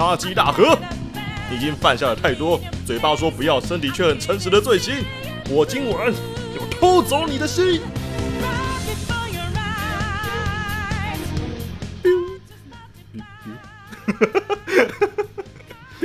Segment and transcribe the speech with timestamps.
[0.00, 0.78] 垃圾大河，
[1.50, 5.04] 你已经犯下了太多嘴巴说不要，身体却很诚实的罪行。
[5.50, 6.10] 我今晚
[6.56, 7.82] 要偷走你的心。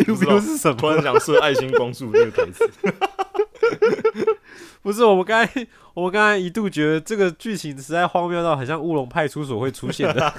[0.06, 2.70] 不知道是什突然想射爱心光束这个台词，
[4.86, 10.32] 不是我们刚才， 我们刚才一度觉得这个剧情实在荒谬到很像乌龙派出所会出现的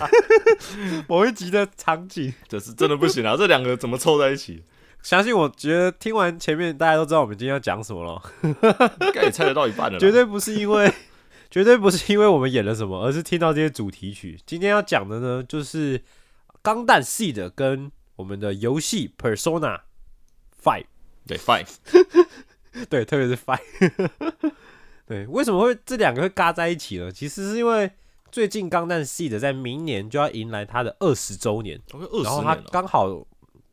[1.08, 2.32] 某一集的场景。
[2.46, 3.34] 这是真的不行啊！
[3.36, 4.62] 这两个怎么凑在一起？
[5.02, 8.22] 相信我觉得听完前面，大家都知道我们今天要讲什么了。
[9.04, 9.98] 应该也猜得到一半了啦。
[9.98, 10.92] 绝对不是因为，
[11.50, 14.38] 绝对不是因为我们演了什么，而是听到这些主题曲。
[14.46, 15.98] 今天要讲的呢，就是
[16.62, 19.80] 《钢弹 Seed》跟我们的游戏《Persona
[20.62, 20.82] Five》。
[21.26, 21.66] 对，Five，
[22.90, 24.10] 对，特别是 Five。
[25.06, 27.10] 对，为什么会这两个会嘎在一起呢？
[27.12, 27.90] 其实是因为
[28.32, 31.80] 最近《钢弹 Seed》在明年就要迎来它的二十周年，
[32.24, 32.56] 然后它。
[32.72, 33.24] 刚好，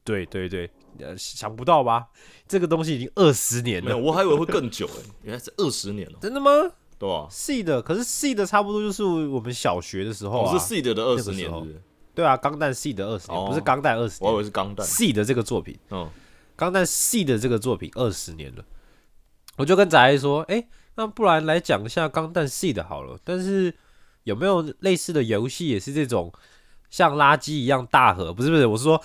[0.03, 0.69] 对对对，
[0.99, 2.07] 呃，想不到吧？
[2.47, 6.51] 这个东西已经二十年，了，我还以为会更久哎，原来是二十年了，真的吗
[6.99, 11.51] 对吧？？Seed，可是 Seed 差不多就是我们小学的时候啊，我是 Seed 的二十年？
[12.13, 14.85] 对啊，钢弹 Seed 二十年，哦不是钢弹二十我以为是钢弹。
[14.85, 16.07] ，Seed 这个作品，嗯，
[16.55, 18.63] 钢弹 Seed 这个作品二十年了，
[19.57, 20.65] 我就跟仔仔说，哎、
[20.95, 23.17] 那不然来讲一下钢弹 Seed 好了。
[23.23, 23.73] 但是
[24.23, 26.33] 有没有类似的游戏也是这种
[26.89, 28.33] 像垃圾一样大盒？
[28.33, 29.01] 不是不是，我是说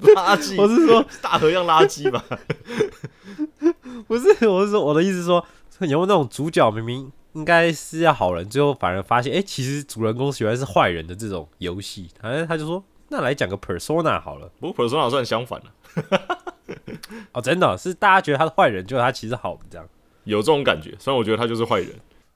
[0.00, 2.24] 垃圾， 我是说大河样垃圾吧？
[4.06, 5.44] 不是，我是说我的意思是说，
[5.80, 12.08] 有没有那种主角明明应该是要好人，最后反而发现，哎、其实主人公原来是坏人的这种游戏？
[12.20, 14.50] 反正他就说，那来讲个 Persona 好了。
[14.60, 16.47] 不过 Persona 算相反了，
[17.32, 19.88] 哦，真的是大家觉得他是坏人，结果他其实好的这样
[20.24, 20.94] 有这种感觉。
[20.98, 21.90] 虽然我觉得他就是坏人，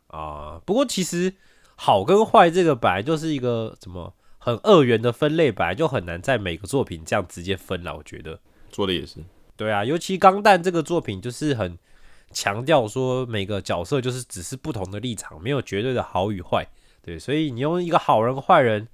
[0.08, 1.34] 啊、不过其实
[1.76, 7.96] 好跟坏这个本来就是一个怎么很二元的分类，本来就很难在每个作品这样直接分了。
[7.96, 9.20] 我觉得，做的也是。
[9.56, 11.78] 对啊，尤其《钢弹》这个作品就是很
[12.32, 16.66] 强调说每个角色就是只是不同的立场，没有绝对的好与坏。
[17.02, 18.88] 对，所以你用一个好人坏人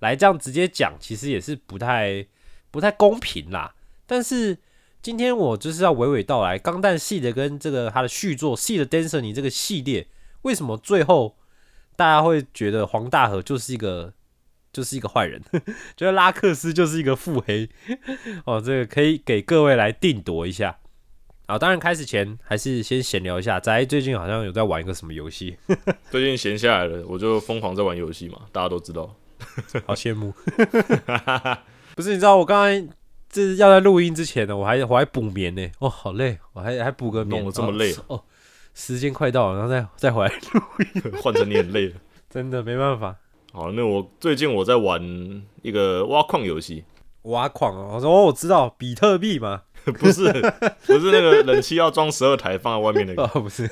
[0.00, 2.26] 来这样直接讲，其实也是不太
[2.70, 3.74] 不太公平啦。
[4.06, 4.58] 但是
[5.08, 10.06] 今天我就是要娓娓道来，《钢弹》系的跟这个它的续作《系的 Dancer》你这个系列，
[10.42, 11.34] 为什么最后
[11.96, 14.12] 大家会觉得黄大河就是一个
[14.70, 15.40] 就是一个坏人，
[15.96, 17.70] 觉得拉克斯就是一个腹黑？
[18.44, 20.76] 哦，这个可以给各位来定夺一下。
[21.46, 25.56] 好，当然开始前还是先闲聊一下，宅最近好像有在玩一个什么游戏，
[26.12, 29.16] 最近闲下来了，我就疯狂在玩游戏嘛，大家都知道。
[29.86, 30.34] 好羡慕。
[31.96, 32.86] 不是，你知道我刚才
[33.30, 38.24] 这是要在录音之前呢，我还我还补眠呢，哦，好累，我还还补个眠，弄得这么累哦，哦
[38.74, 40.62] 时间快到了，然后再再回来录
[40.94, 41.94] 音， 换成你很累了。
[42.30, 43.16] 真的没办法。
[43.52, 45.02] 好，那我最近我在玩
[45.62, 46.84] 一个挖矿游戏，
[47.22, 49.62] 挖矿哦，我说哦，我知道比特币嘛，
[49.98, 50.30] 不是
[50.86, 53.68] 不是那个冷气要装十二台放在外面那个，哦，不是，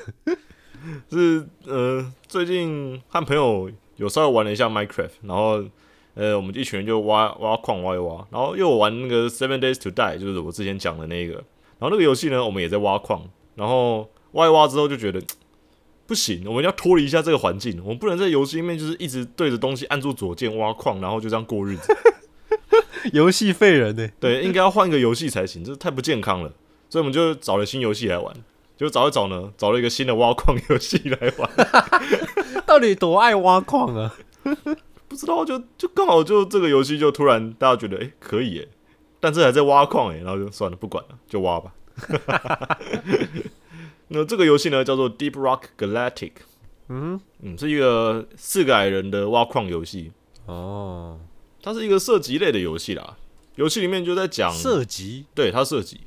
[1.09, 5.63] 是呃最近和朋友有稍微玩了一下 Minecraft，然后
[6.17, 13.21] 呃我们一群人就挖挖矿挖一挖，然后又有玩那个 Seven Days to Die，就是我之前讲的那个，然后那个游戏呢我们也在挖矿，
[13.55, 15.21] 然后挖一挖之后就觉得
[16.05, 21.95] 不行，我们要脱离一下这个环境，我们不能在游戏里面就是一直对着东西按住左键挖矿，然后就这样过日子。
[23.13, 24.09] 游戏废人呢？
[24.19, 26.51] 对，应该要换一个游戏才行，这太不健康了。
[26.89, 28.33] 所以我们就找了新游戏来玩，
[28.75, 31.49] 就找一找呢，找了一个新的挖矿游戏来玩。
[32.65, 34.15] 到底多爱挖矿啊？
[35.19, 38.67] 不知道，就就刚好就这个游戏就突然大家觉得哎、诶可以哎，
[39.19, 41.73] 但这还在挖矿哎，然后就算了不管了，就挖吧。
[44.09, 46.31] 那这个游戏呢叫做 Deep Rock Galactic，
[46.89, 50.11] 嗯嗯，是一个四个矮人的挖矿游戏，
[50.45, 51.19] 哦，
[51.61, 53.17] 它是一个射击类的游戏啦。
[53.55, 56.01] 游戏里面就在讲射击对，它射击。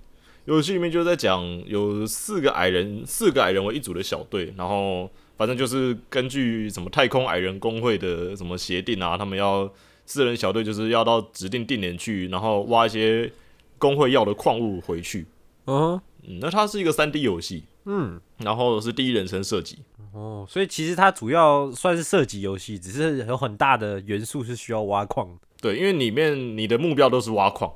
[0.47, 5.11] 游戏里面就在讲有四个矮人，四个矮人为一组的小队，然后
[5.41, 9.73] 反正就是根据什么太空矮人工会的什么协定啊，他们要
[10.05, 13.33] 四人小队就是要到指定定点去，然后挖一些
[13.79, 15.27] 工会要的矿物回去。
[15.65, 15.99] 嗯
[16.29, 19.79] 嗯，那它是一个三 D 游戏，嗯然后是第一人称射击。
[20.13, 25.39] 哦，所以其实它主要算是射击游戏，只是有很大的元素是需要挖矿的。
[25.63, 27.73] 对，因为里面你的目标都是挖矿。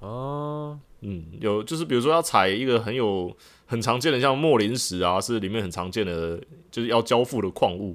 [0.00, 3.34] 哦，嗯，有就是比如说要采一个很有
[3.70, 6.40] 很常见的像莫林石啊，是里面很常见的，
[6.72, 7.94] 就是要交付的矿物。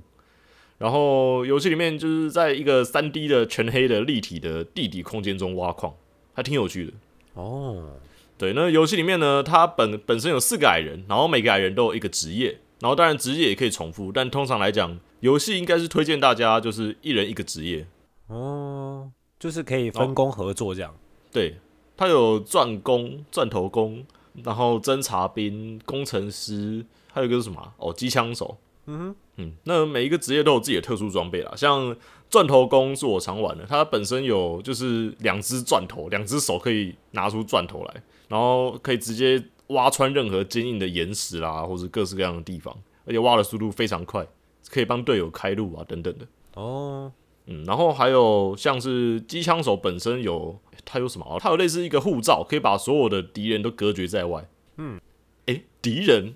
[0.77, 5.93] 然后游戏里面就是在一个三 D 的全黑的立体的地底空间中挖矿，
[6.33, 6.93] 还挺有趣的。
[7.33, 7.97] 哦，
[8.37, 17.85] 对，那游戏里面呢，它本本身有四个矮人，然后每个矮人都有一个职业，然后当然职业也可以重复，但通常来讲，游戏应该是推荐大家就是一人一个职业。
[18.27, 20.95] 哦，就是可以分工合作这样。
[21.33, 21.57] 对，
[21.97, 24.05] 它有钻工、钻头工，
[24.43, 28.57] 然后侦察兵、工程师，还有一个是什么啊、哦，机枪手。
[28.87, 31.51] 嗯哼，嗯，那每一个职业都有自己的特殊装备啦。
[31.55, 31.95] 像
[32.29, 42.77] 钻头工是我常玩的，它本身有就是两只钻头，两只手可以拿出钻头来，然后可以直接挖穿任何坚硬的岩石啦，或者各式各样的地方，
[43.07, 44.27] 而且挖的速度非常快，
[44.69, 46.27] 可以帮队友开路啊等等的。
[46.53, 47.11] 哦，
[47.47, 51.25] 嗯，然后还有像是机枪手本身有，它有什么？
[51.25, 54.47] 啊它有类似一个护照，可以把所有的敌人都隔绝在外。
[54.77, 54.99] 嗯，
[55.45, 56.35] 诶，敌人，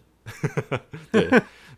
[1.12, 1.28] 对。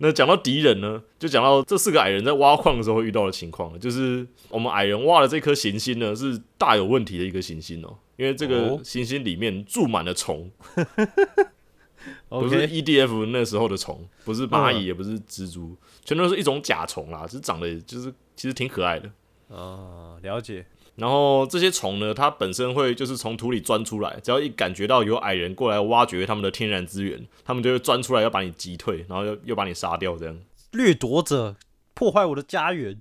[0.03, 10.49] 那讲到敌人呢，就讲到这四个矮人在挖矿的时候会遇到的情况了，就是我们矮人挖的这颗行星呢是大有问题的一个行星哦，因为这个哦行星里面住满了虫，
[12.29, 19.07] 不是 OK，EDF 那时候的虫，不是蚂蚁，嗯也不是蜘蛛，全都是一种甲虫啦，只是长得就是其实挺可爱的。
[19.51, 20.65] 哦，了解。
[20.95, 30.37] 然后这些虫呢，它本身会就是从土里钻出来，只要一感觉到有矮人过来挖掘他们的天然资源，他们就会钻出来要把你击退，然后又又把你杀掉，这样。
[30.71, 31.55] 掠夺者
[31.93, 32.99] 破坏我的家园。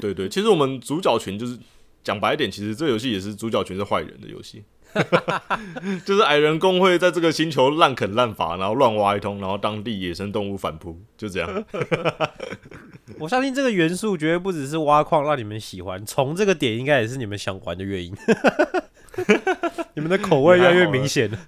[0.00, 1.58] 对对，其实我们主角群就是
[2.04, 4.62] 讲白一点，其实这游戏也是主角群是坏人的游戏，
[6.04, 11.64] 就是矮人工会在这个星球滥垦滥伐，然后乱挖一通，然后当地野生动物反扑，就这样。
[13.18, 18.14] 我相信这个元素绝对不只是挖矿让你们喜欢，从这个点应该也是你们想玩的原因。
[19.94, 21.38] 你们的口味越来越明显了。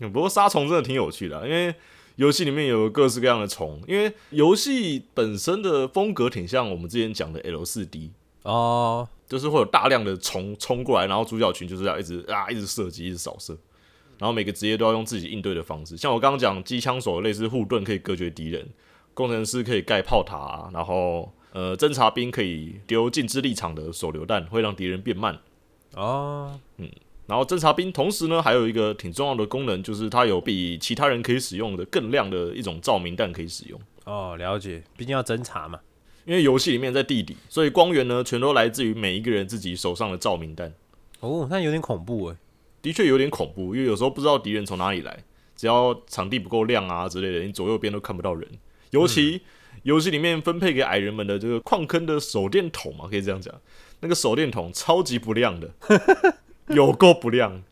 [0.00, 1.74] 嗯不过杀虫真的挺有趣的啊、因为
[2.16, 8.12] 游戏里面有各式各样的虫，因为游戏本身的风格挺像我们之前讲的 L 四 D，
[8.42, 13.56] 哦，就是会有大量的虫冲过来，然后主角群就是要一直啊一直射击，一直扫射，
[14.18, 15.96] 然后每个职业都要用自己应对的方式。
[15.96, 18.68] 像我刚刚讲机枪手类似护盾可以隔绝敌人，
[19.14, 25.38] 工程师可以盖炮塔啊、然后呃侦察兵可以丢近支立场的手榴弹，会让敌人变慢。
[25.94, 26.90] 哦，嗯
[27.26, 33.80] 然后侦察兵同时呢，还有一个挺重要的功能，就是它有比其他人可以使用的更亮的一种照明弹可以使用。
[34.04, 35.80] 哦，了解，毕竟要侦查嘛。
[36.24, 40.72] 因为游戏里面在地底，所以光源呢全都来自于每一个人自己手上的照明弹。
[41.20, 42.36] 哦，那有点恐怖哎。
[42.82, 45.24] 的确有点恐怖，因为有时候不知道敌人从哪里来，
[45.56, 48.46] 只要场地不够亮啊之类的，你左右边都看不到人。
[48.90, 49.40] 尤其、
[49.84, 53.54] 游戏里面分配给矮人们的这个矿坑的手电筒嘛，可以这样讲，
[54.00, 55.70] 那个手电筒超级不亮的，
[56.68, 57.62] 有够不亮。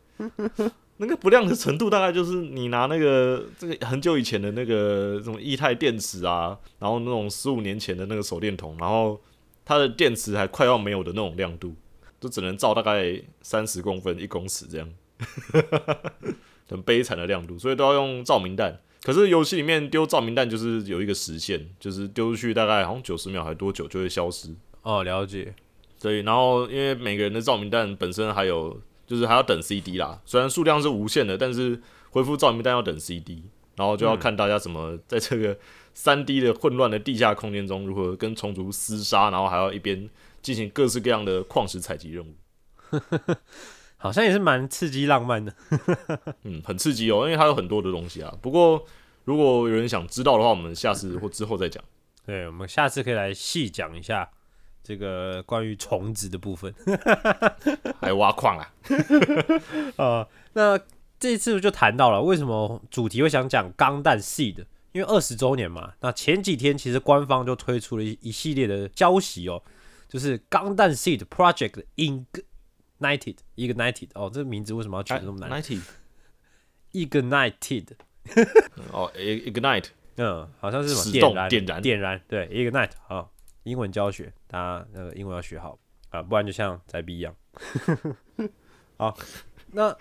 [1.03, 9.19] 那个不亮的程度大概就是你拿那个这个很久以前的那个这种液态电池啊，然后那种十五年前的那个手电筒，然后
[9.65, 11.75] 它的电池还快要没有的那种亮度，
[12.19, 14.89] 就只能照大概三十公分、一公尺这样。
[16.69, 18.79] 很悲惨的亮度，所以都要用照明弹。
[19.03, 24.55] 可是游戏里面丢照明弹就是有一个时限，就是丢出去大概好像九十秒还多久就会消失。
[24.81, 25.53] 哦，了解。
[26.01, 31.81] 对然后因为每个人的照明弹本身还有就是还要等 CD 啦，虽然数量是无限的，但是
[32.11, 33.43] 恢复照明弹要等 CD，
[33.75, 35.57] 然后就要看大家怎么在这个
[35.93, 40.09] 三 D 的混乱的地下空间中如何跟虫族厮杀，然后还要一边
[40.41, 42.33] 进行各式各样的矿石采集任务。
[43.97, 45.53] 好像也是蛮刺激浪漫的。
[46.43, 48.35] 嗯，很刺激哦，因为它有很多的东西啊。
[48.41, 48.85] 不过
[49.23, 51.81] 如果有人想知道的话，我们下次或之后再讲。
[52.25, 54.29] 对，我们下次可以来细讲一下
[54.83, 56.73] 这个关于虫子的部分。
[57.99, 58.73] 还挖矿啊？
[59.97, 60.79] 呃， 那
[61.19, 65.93] 这一次就谈到了为什么主题会想讲钢弹系的，因为二十周年嘛。
[66.01, 69.63] 那前几天其实官方就推出了一一系列的消息哦，
[70.09, 75.49] 就是钢弹 Seed Project Ignited Ignited 哦，这个名字为什么要取得那么难
[76.93, 77.87] Ninety？Ignited，
[78.91, 79.85] 哦，ig-，ignite
[80.17, 83.25] 嗯，好像是什么点燃点燃点燃，对，Ignite 啊，
[83.63, 85.77] 英文教学，大家那个英文要学好
[86.09, 87.35] 啊，不然就像宅逼一样。
[88.97, 89.17] 好，
[89.71, 89.95] 那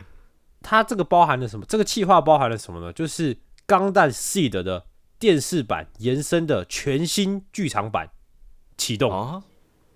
[0.61, 1.65] 它这个包含了什么？
[1.67, 2.93] 这个企划包含了什么呢？
[2.93, 3.35] 就是
[3.67, 4.87] 《钢弹 Seed》的
[5.19, 8.11] 电视版延伸的全新剧场版
[8.77, 9.43] 启动，啊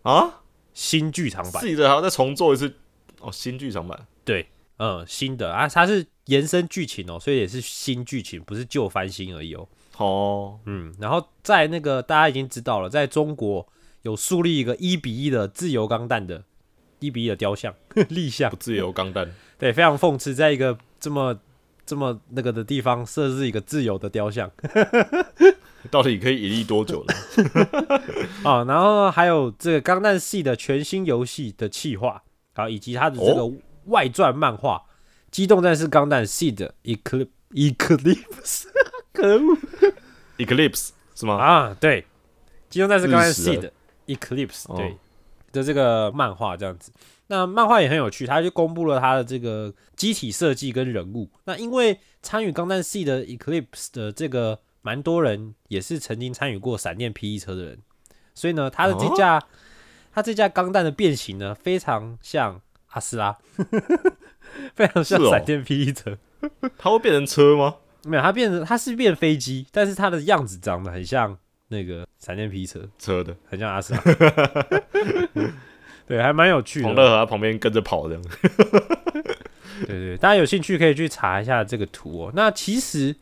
[0.02, 0.42] 啊，
[0.72, 2.74] 新剧场版自，己的还要再重做一次
[3.20, 9.68] 哦，新剧场版对，嗯，新的啊，它是延伸剧情哦，所以也是新剧情，不是旧翻新而已哦。
[9.98, 13.66] 哦，嗯，然后在那个大家已经知道了，在中国
[14.02, 16.44] 有树立一个一比一的自由钢弹的
[16.98, 17.74] 一比一的雕像
[18.08, 18.50] 立像。
[18.50, 21.38] 不，自由钢弹， 对，非常讽刺，在一个这么
[21.84, 24.50] 这么那个的地方设置一个自由的雕像。
[25.88, 27.14] 到底可以屹立多久呢？
[28.42, 32.22] 啊，然后还有这个钢弹系的全新游戏的企划，
[32.54, 33.48] 啊，以及它的这个
[33.84, 34.78] 外传漫画
[35.30, 38.64] 《机动战士钢弹系的 Eclipse Eclipse》，
[39.16, 39.56] 可恶
[40.38, 41.36] Eclipse 是吗？
[41.36, 42.02] 啊，对，
[42.68, 43.72] 《机动战士钢弹日式的系的
[44.06, 44.96] Eclipse》哦对
[45.52, 46.92] 的这个漫画这样子。
[47.28, 51.28] 那漫画也很有趣，他就公布了他的这个机体设计跟人物。
[51.44, 57.78] 那因为参与钢弹系的 Eclipse 的这个蛮多人也是曾经参与过闪电 P E 车的人，
[58.34, 59.42] 所以呢，他的这架、
[60.12, 63.36] 他这架钢弹的变形呢，非常像阿斯拉，
[64.76, 66.18] 非常像闪电 P E 车。
[66.78, 67.76] 它会变成车吗？
[68.06, 71.36] 没有，它变成它是变飞机，但是它的样子长得很像
[71.68, 74.00] 那个闪电霹雳车，车的，很像阿斯拉。
[76.06, 76.86] 对，还蛮有趣的。
[76.86, 78.22] 黄乐和在旁边跟着跑这样。
[79.86, 82.32] 对对，大家有兴趣可以去查一下这个图哦。
[82.34, 83.12] 那其实《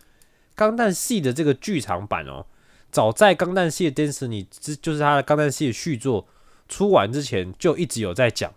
[0.54, 2.46] 钢弹系》的这个剧场版哦，
[2.90, 6.28] 早在《钢弹系》的 Destiny 之就是它的《钢弹系》的续作
[6.68, 8.52] 出完之前，就一直有在讲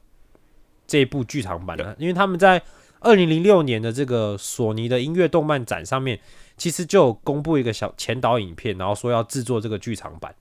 [0.86, 2.62] 这一部剧场版的，因为他们在
[3.00, 6.20] 二零零六年的这个索尼的音乐动漫展上面，
[6.58, 10.34] 其实就有公布一个小前导影片，然后说要制作这个剧场版。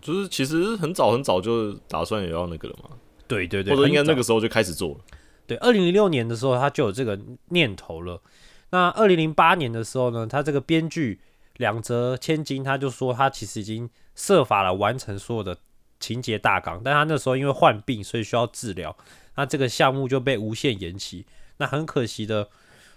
[0.00, 2.90] 就是其实很早很早就打算也要那个了嘛，
[3.26, 4.96] 对对对，或者应该那个时候就开始做了。
[5.46, 8.20] 对，二零零六年的时候他就有这个念头了。
[8.70, 11.18] 那二零零八年的时候呢，他这个编剧
[11.56, 15.56] 两泽千金他就说他其实已经设法了完成所有的
[15.98, 18.96] 情节大纲，但他那时候因为患病，所以需要治疗，
[19.36, 21.26] 那这个项目就被无限延期。
[21.58, 22.48] 那很可惜的，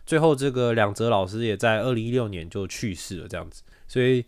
[0.05, 3.61] 最后这个两泽老师也在二零一六年就去世了，这样子。
[3.87, 4.25] 所以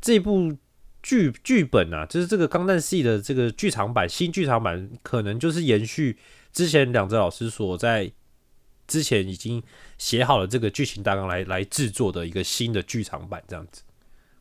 [0.00, 0.56] 这部
[1.02, 6.18] 剧剧本啊，就是这个钢弹系的这个剧场版新剧场版，可能就是延续
[6.52, 8.10] 之前两泽老师所在
[8.86, 9.62] 之前已经
[9.96, 13.82] 写好了这个剧情大纲来来制作的一个新的剧场版这样子。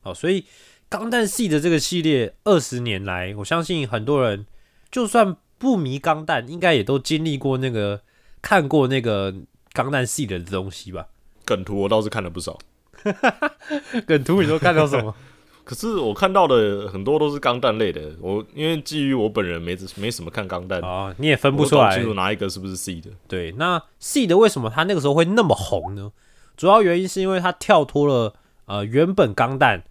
[0.01, 0.46] 好，所以
[0.89, 4.46] 钢弹系的这个系列二十年来，我相信很多人
[4.89, 8.01] 就算不迷钢弹，应该也都经历过那个
[8.41, 9.34] 看过那个
[9.74, 11.08] 钢弹系列的东西吧？
[11.46, 12.58] 梗图我倒是看了不少，
[14.06, 15.13] 梗图你都看到什么？
[15.63, 18.15] 可是我看到的很多都是钢弹类的。
[18.22, 23.10] 我因为基于我本人没没什么看钢弹，啊，你也分不出来搞清楚哪一个是不是 C 的。
[23.27, 26.12] 对，那 C 的为什么它那个时候会那么红呢？
[26.56, 28.34] 主要原因是因为它跳脱了
[28.65, 29.84] 呃原本钢弹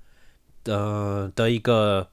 [0.65, 2.09] 呃的一个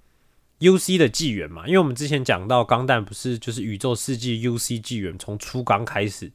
[0.64, 6.32] UC 的纪元嘛，因为我们之前讲到钢弹不是就是宇宙世纪 UC 纪元从初钢开始，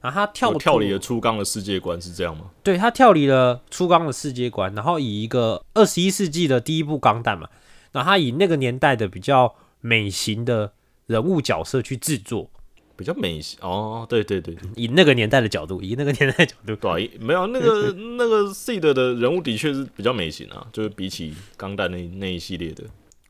[0.00, 2.50] 然后他跳跳离了初钢的世界观是这样吗？
[2.62, 7.48] 对他跳离了初钢的世界观，然后以一个二十一世纪的第一部钢弹嘛，
[7.92, 10.72] 然后他以那个年代的比较美型的
[11.06, 12.50] 人物角色去制作，
[12.96, 22.84] 比较美哦，对对对对，以那个年代的角度，以那个年代的角度，对啊，没有那个 那个 C 的的人物的确是比较美型啊，就是比起钢弹那那一系列的，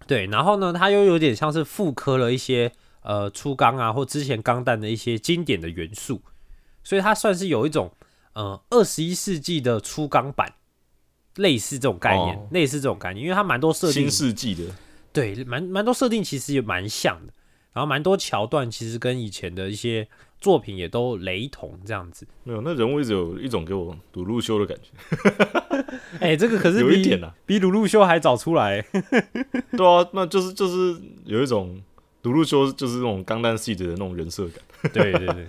[0.09, 2.73] 对，然后呢，它又有点像是复刻了一些
[3.03, 6.23] 呃初钢啊或之前钢弹的一些经典的元素，
[6.83, 7.93] 所以它算是有一种
[8.33, 10.55] 呃二十一世纪的初钢版，
[11.37, 12.49] 类似这种概念，哦。
[12.51, 14.65] 类似这种概念，因为它蛮多设定新，世纪的，
[15.13, 17.33] 对，蛮蛮多设定其实也蛮像的，
[17.73, 20.09] 然后蛮多桥段其实跟以前的一些
[20.41, 22.27] 作品也都雷同这样子。
[22.45, 24.91] 没有那人物一直有一种给我鲁路修的感觉，
[26.21, 28.85] 哎、这个可是有一点啊，比鲁路修还早出来，
[29.77, 31.81] 对啊，那就是就是有一种
[32.23, 35.47] 鲁路修就是那种钢弹系的那种人设感，对对对，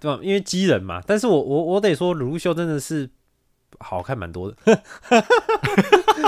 [0.00, 0.18] 对吧？
[0.22, 3.08] 因为机人嘛，但是我我我得说，鲁路修真的是
[3.80, 4.56] 好看蛮多的，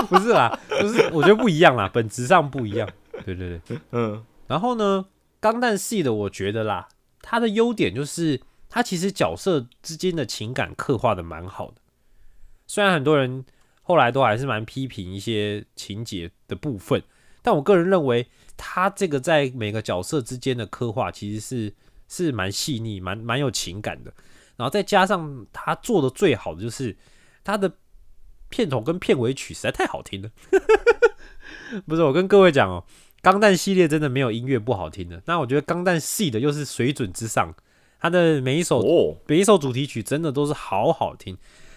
[0.09, 2.87] 不是啦，就是我觉得不一样啦，本质上不一样。
[3.25, 5.05] 对对对，嗯，然后呢，
[5.45, 6.87] 钢弹系的我觉得啦，
[7.21, 11.75] 它的优点就是它其实角色之间的情感刻画的蛮好的。
[12.65, 13.45] 虽然很多人
[13.83, 17.03] 后来都还是蛮批评一些情节的部分，
[17.43, 21.75] 但我个人认为它这个在每个角色之间的刻画其实是
[22.07, 24.11] 是蛮细腻、蛮蛮有情感的。
[24.55, 26.97] 然后再加上他做的最好的就是
[27.43, 27.71] 他的
[28.49, 30.31] 片头跟片尾曲实在太好听了。
[31.85, 32.83] 不是我跟各位讲哦，
[33.25, 35.19] 钢弹系列真的没有音乐不好听的。
[35.25, 37.51] 那我觉得钢弹系的又是水准之上，
[37.99, 41.35] 它的每一首哦，每一首主题曲真的都是好好听。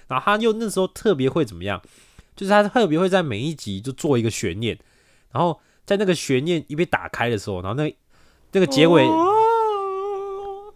[0.09, 1.81] 然后他又那时候特别会怎么样？
[2.37, 4.78] 就是他特别会在每一集就做一个悬念，
[5.33, 7.97] 然后在那个悬念一被打开的时候，然后那
[8.52, 9.07] 那个结尾，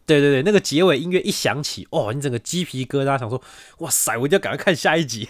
[0.07, 3.43] 对对对，那个结尾音乐一响起，哦，你整个鸡皮疙瘩，想说，
[3.81, 5.29] 哇塞，我一定要赶快看下一集。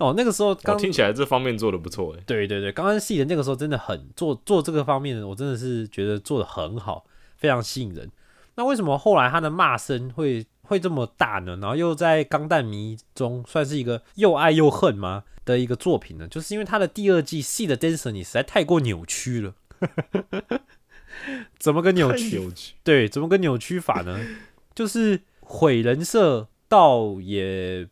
[0.00, 2.22] 哦，那个时候刚哦听起来这方面做的不错哎。
[2.26, 7.04] 对对对，刚刚戏的那个时候真的很做做这个方面的，我真的是觉得做的很好，
[7.36, 8.10] 非常吸引人。
[8.56, 11.56] 那为什么后来他的骂声会会这么大呢？
[11.60, 16.26] 然后又在钢弹迷中算是一个又爱又恨吗的一个作品呢？
[16.28, 19.54] 就是因为他的第二季戏的 Destiny 实在太过扭曲了。
[21.58, 22.50] 怎么个扭曲？
[22.82, 24.18] 对，怎么个扭曲法呢？
[24.74, 27.86] 就是毁人设，倒也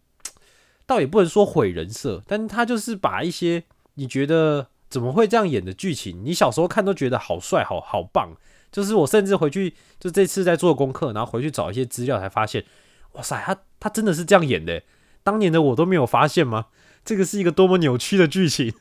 [0.89, 3.63] 倒也不能说毁人设，但他就是把一些
[3.95, 8.31] 你觉得怎么会这样演的剧情，你小时候看都觉得好帅、好好棒。
[8.73, 12.65] 就是我甚至回去，就这次在做功课，然后回去找一些资料，才发现，
[13.13, 14.83] 哇塞，他他真的是这样演的。
[15.23, 16.67] 当年的我都没有发现吗？
[17.05, 18.73] 这个是一个多么扭曲的剧情，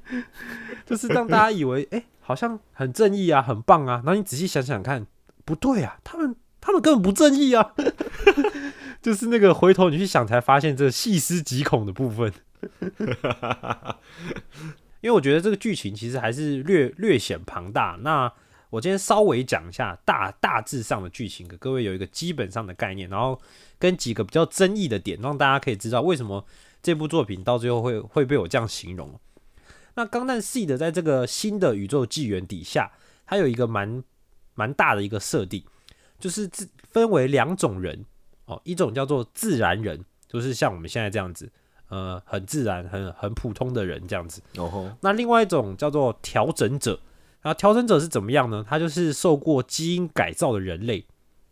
[0.86, 4.02] 就是让大家以为，哎、好像很正义啊，很棒啊。
[4.04, 5.06] 然后你仔细想想看，
[5.44, 7.74] 不对啊，他们他们根本不正义啊。
[9.04, 12.32] 就是那个回头你去想，才发现这细思极恐的部分。
[15.02, 17.98] 因为我觉得这个剧情其实还是略略显庞大。
[18.00, 18.32] 那
[18.70, 23.38] 我今天稍微讲一下大大致上的剧情，给各位有一个基本上的概念，然后
[23.78, 26.46] 跟几个比较争议的点，让大家可以知道为什么
[26.82, 29.20] 这部作品到最后会会被我这样形容。
[29.96, 32.90] 那钢弹系的在这个新的宇宙纪元底下，
[33.26, 34.02] 它有一个蛮
[34.54, 35.62] 蛮大的一个设定，
[36.18, 38.06] 就是自分为两种人
[38.46, 41.50] 哦，一种叫做自然人，就是像我们现在这样子，
[41.88, 44.42] 呃，很自然、很很普通的人这样子。
[44.56, 47.00] 哦吼，那另外一种叫做调整者，
[47.42, 48.64] 然后调整者是怎么样呢？
[48.68, 51.06] 他就是受过基因改造的人类，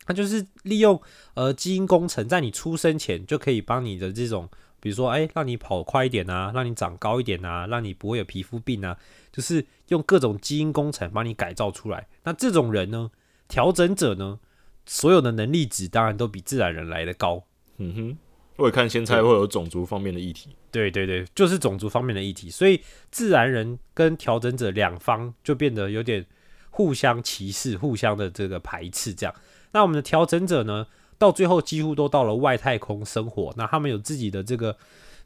[0.04, 1.00] 他就是利用
[1.34, 4.48] 呃基因工程，在你出生前就可以帮你的这种，
[4.80, 8.96] 比如说哎，让你跑快一点啊，让你长高一点啊，让你不会有皮肤病啊，
[9.30, 12.08] 就是用各种基因工程帮你改造出来。
[12.24, 13.10] 那这种人呢，
[13.48, 14.40] 调整者呢，
[14.86, 17.42] 所有的能力值当然都比自然人来的高。
[17.78, 18.18] 嗯哼，
[18.56, 20.56] 我也看现在会有种族方面的议题。
[20.70, 26.24] 对对对，就是种族方面的议题，所以自然人跟调整者两方就变得有点
[26.70, 29.12] 互相歧视、互相的这个排斥。
[29.12, 29.34] 这样，
[29.72, 30.86] 那我们的调整者呢，
[31.18, 34.76] 到最后几乎都到了外太空生活，那他们有自己的这个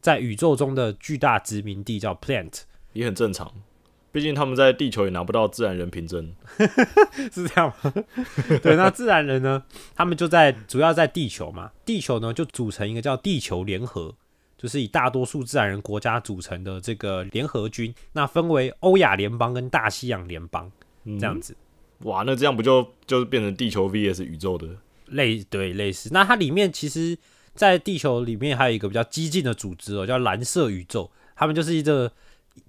[0.00, 3.52] 在宇宙中的巨大殖民地，叫 Plant，也很正常，
[4.16, 6.34] 毕竟他们在地球也拿不到自然人凭证。
[7.30, 7.92] 是这样吗？
[8.62, 9.62] 对，那自然人呢，
[9.94, 14.14] 他们就在主要在地球嘛，地球呢就组成一个叫地球联合。
[14.56, 20.72] 就是以大多数自然人国家组成的这个联合军，那分为欧亚联邦跟大西洋联邦
[21.04, 21.54] 嗯这样子，
[22.04, 24.66] 哇，那这样不就就是变成地球 VS 宇宙的？
[25.08, 26.08] 类对类似。
[26.10, 27.18] 那它里面其实，
[27.54, 32.10] 在地球里面还有一个比较激进的组织哦，叫蓝色宇宙，他们就是一个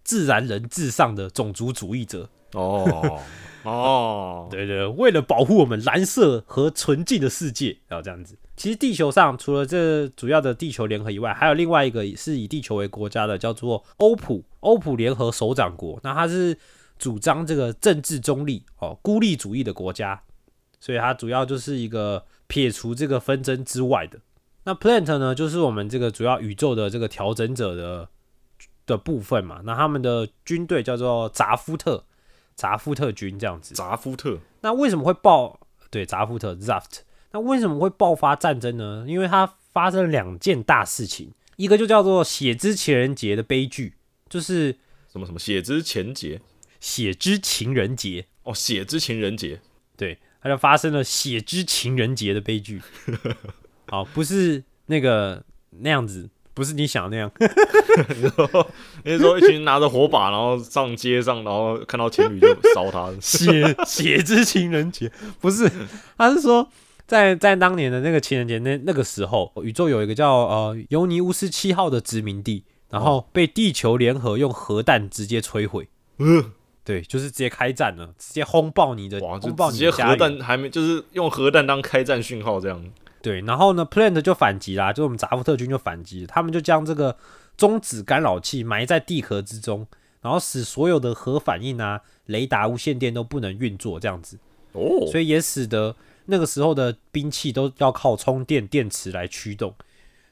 [0.04, 2.30] 自然人至上的种族主义者。
[2.54, 3.20] 哦
[3.64, 8.38] 哦， 对对，为了保护我们蓝色和纯净的世界，然后这样子。
[8.56, 16.00] 其实地球上除了这主要的地球联合以外，还有另外一个是以地球为国家的，叫做欧普欧普联合首长国。
[16.02, 16.58] 那它是
[16.98, 20.20] 主张这个政治中立哦，孤立主义的国家，
[20.80, 24.18] 所以它主要就是一个撇除这个纷争之外的。
[24.64, 28.10] 那 Plant 呢，就是我们这个主要宇宙的这个调整者的
[28.88, 29.62] 的部分嘛。
[29.64, 32.04] 那他们的军队叫做扎夫特
[32.56, 33.76] 扎夫特军这样子。
[33.76, 35.60] 扎夫特那为什么会爆？
[35.92, 37.02] 对，扎夫特 Zaft。
[37.32, 39.06] 那为什么会爆发战争呢？
[39.08, 43.94] 因为它发生了两件大事情，一个就叫做血之情人节的悲剧，
[44.28, 44.78] 就是
[45.12, 46.42] 什么什么血之前节
[46.80, 49.60] 血之情人节，哦，血之情人节
[49.96, 52.82] 对，它就发生了血之情人节的悲剧。
[53.88, 57.32] 好，不是那个那样子，不是你想的那样。
[59.04, 63.14] 那时候一群拿着火把，然后上街上，然后看到情侣就烧他。
[63.22, 65.72] 血血之情人节不是，
[66.18, 66.68] 他是说
[67.06, 75.88] 在在当年的那个情人节那那个时候，宇宙有一个叫呃尤尼乌斯七号的殖民地，然后被地球联合用核弹直接摧毁。
[76.18, 76.52] 嗯，
[76.84, 80.40] 对，就是直接开战了，直接轰爆你的，轰爆直接核你的家园。
[80.40, 82.84] 弹还没，就是用核弹当开战讯号这样。
[83.22, 87.18] 对，然后呢，Plant 就反击啦，就我们扎夫特军就反击，他们就将这个
[87.58, 89.88] 中子干扰器埋在地壳之中，
[90.22, 94.38] 然后使所有的核反应啊、雷达、无线电都不能运作，这样子，
[94.74, 99.74] 哦，所以也使得那个时候的兵器都要靠充电电池来驱动，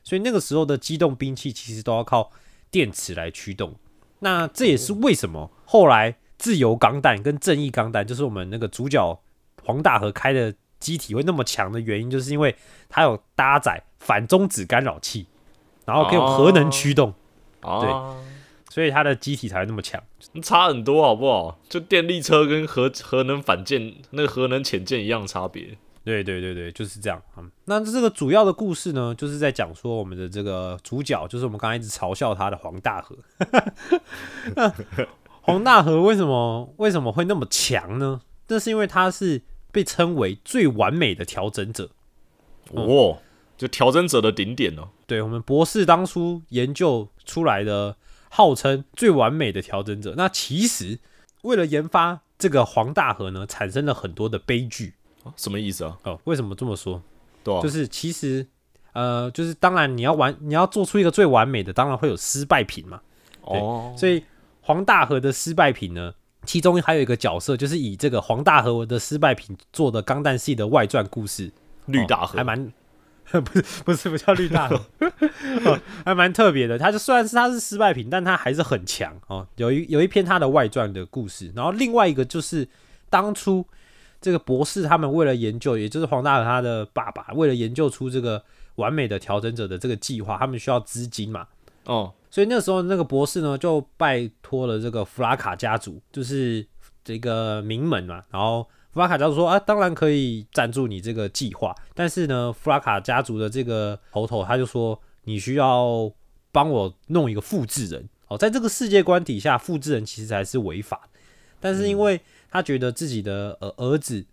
[0.04, 2.32] 所以那个时候的机动兵器其实都要靠
[2.70, 3.76] 电池来驱动。
[4.20, 9.20] 那这也是为什么后来自由钢弹跟正义钢弹，就是我们那个主角
[9.64, 12.56] 黄大河开的机体会那么强的原因，就是因为
[12.90, 15.28] 它有搭载反中子干扰器，
[15.86, 17.14] 然后可以用核能驱动，
[17.62, 18.16] 啊，
[18.70, 20.02] 所以它的机体才会那么强。
[20.42, 21.58] 差很多好不好？
[21.70, 25.78] 就电力车跟核核能反舰那个核能潜舰一样差别。
[26.04, 27.20] 对对对对，就是这样。
[27.36, 33.16] 嗯，那这个主要的故事呢，就是在讲说我们的这个主角，就是我们刚才一直嘲笑他的黄大河。
[34.56, 34.72] 那
[35.42, 38.22] 黄大河为什么为什么会那么强呢？
[38.48, 39.42] 这是因为他是
[39.76, 41.90] 被称为最完美的调整者。
[42.72, 43.18] 哦，
[43.58, 44.88] 就调整者的顶点哦。
[45.06, 47.98] 对我们博士当初研究出来的，
[48.30, 50.14] 号称最完美的调整者。
[50.16, 51.00] 那其实
[51.42, 54.94] 为了研发这个黄大河呢，产生了很多的悲剧。
[55.26, 55.98] 啊什么意思啊？
[56.04, 57.02] 哦，为什么这么说？
[57.44, 58.48] 就是其实
[58.94, 63.02] 呃，就是当然你要完，你要做出一个最完美的，当然会有失败品嘛。
[63.42, 64.24] 哦，所以
[64.62, 66.14] 黄大河的失败品呢，
[66.46, 71.52] 其中还有一个角色，就是以这个黄大河的失败品做的钢弹系的外传故事，
[71.86, 72.72] 绿大和、哦还蛮。
[73.26, 74.80] 不是不是不叫绿大河，
[75.66, 76.78] 哦还蛮特别的。
[76.78, 79.48] 他就虽然是他是失败品，但他还是很强哦。
[79.56, 82.68] 有一有一篇他的外传的故事，然后另外一个就是
[83.10, 83.66] 当初
[84.22, 88.44] 这个博士他们为了研究，也就是黄大和他的爸爸为了研究出这个
[88.76, 91.48] 完美的调整者的这个计划，他们需要资金嘛，
[91.86, 96.68] 哦，所以那时候那个博士呢，就拜托了这个弗拉卡家族，就是
[97.02, 98.22] 这个名门嘛。
[98.30, 106.12] 然后弗拉卡家族说啊，当然可以赞助你这个计划，但是呢，弗拉卡家族的这个头头他就说，你需要
[106.52, 108.10] 帮我弄一个复制人。
[108.28, 111.08] 哦，在这个世界观底下，复制人其实还是违法，
[111.62, 112.20] 但是因为
[112.52, 114.26] 他觉得自己的儿儿子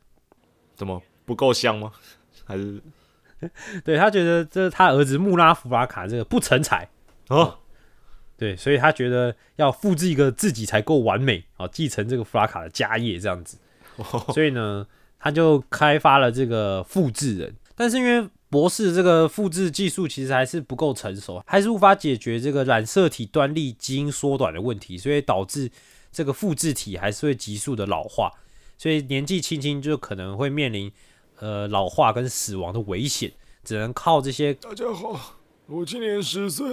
[0.75, 1.93] 怎么不够香吗？
[2.45, 2.83] 还是
[3.85, 6.89] 对他觉得这他儿子穆拉弗拉卡这个不成才，
[7.29, 7.59] 哦，
[8.37, 13.59] 对，所以他觉得要复制一个自己才够完美啊，继承这个弗拉卡的家业这样子。
[14.33, 14.87] 所以呢，
[15.19, 25.71] 他就开发了这个复制人，但是因为博士这个复制技术其实还是不够成熟，还是无法解决这个染色体端粒基因缩短的问题，所以导致
[26.11, 28.33] 这个复制体还是会急速的老化，
[28.77, 30.91] 所以年纪轻轻就可能会面临
[31.39, 33.31] 呃老化跟死亡的危险，
[33.63, 36.67] 只能靠这些大家好，我今年十岁。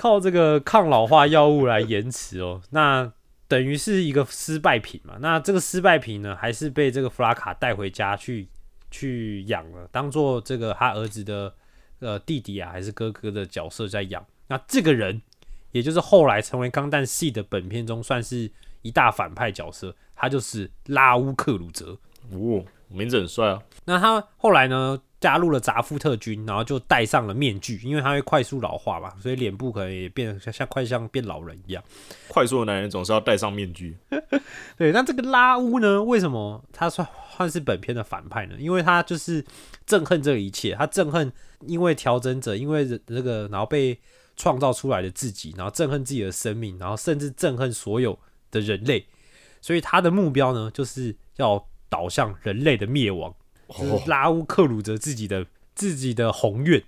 [0.00, 3.12] 靠这个抗老化药物来延迟哦，那
[3.46, 5.18] 等于是一个失败品嘛。
[5.20, 8.48] 那这个失败品呢，还是被这个弗拉卡带回家去
[8.90, 11.52] 去养了，当做这个他儿子的
[11.98, 14.24] 呃弟弟啊，还是哥哥的角色在养。
[14.46, 15.20] 那这个人，
[15.72, 21.98] 也就是后来成为钢弹系的本片中算是一大反派角色，他就是拉乌克鲁泽。
[22.32, 23.62] 哦，名字很帅啊。
[23.84, 31.84] 那他后来呢，加入了扎夫特军，然后就戴上了面具，因为他会快速老化嘛，所以脸部可能也变得像像快像变老人一样。
[32.28, 33.98] 快速的男人总是要戴上面具。
[34.78, 37.06] 对，那这个拉乌呢，为什么他算
[37.36, 38.54] 算是本片的反派呢？
[38.58, 39.44] 因为他就是
[39.86, 41.30] 憎恨这一切，他憎恨
[41.66, 43.98] 因为调整者，因为人这个然后被
[44.36, 48.18] 创造出来的自己，然后憎恨自己的生命，然后甚至憎恨所有
[48.50, 49.06] 的人类，
[49.60, 53.34] 所以他的目标呢，就是要导向人类的灭亡。
[53.72, 56.82] 是拉乌克鲁泽自己的自己的宏愿。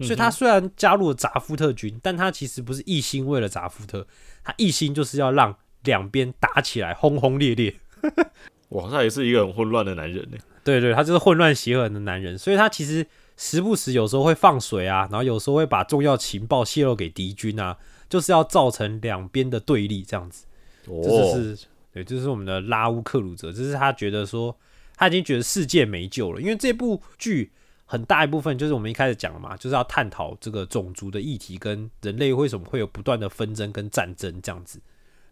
[0.00, 4.04] 所以他虽然加入了扎夫特军，但他其实不是一心为了扎夫特，
[4.42, 7.72] 他一心就是要让两边打起来，轰轰烈烈。
[8.70, 10.38] 哇，他也是一个很混乱的男人呢。
[10.64, 13.06] 对对，他就是混乱邪恶的男人，所以他其实
[13.36, 17.76] 时不时有时候会放水啊，然后有时候会把重要情报泄露给敌军啊，
[18.08, 20.44] 就是要造成两边的对立这样子。
[20.84, 21.58] 这就哦，是
[21.92, 24.56] 对，这是我们的拉乌克鲁泽，这是他觉得说
[24.96, 27.52] 他已经觉得世界没救了，因为这部剧
[27.84, 34.80] 很大一部分就是我们一开始讲了嘛，就是要探讨这个种族的议题跟人类为什么会有不断的纷争跟战争这样子。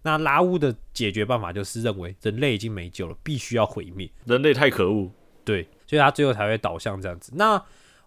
[0.02, 4.10] 那拉乌的解决办法就是认为人类已经没救了，必须要毁灭。
[4.24, 5.10] 人类太可恶。
[5.44, 7.32] 对，所以他最后才会导向这样子。
[7.34, 7.60] 那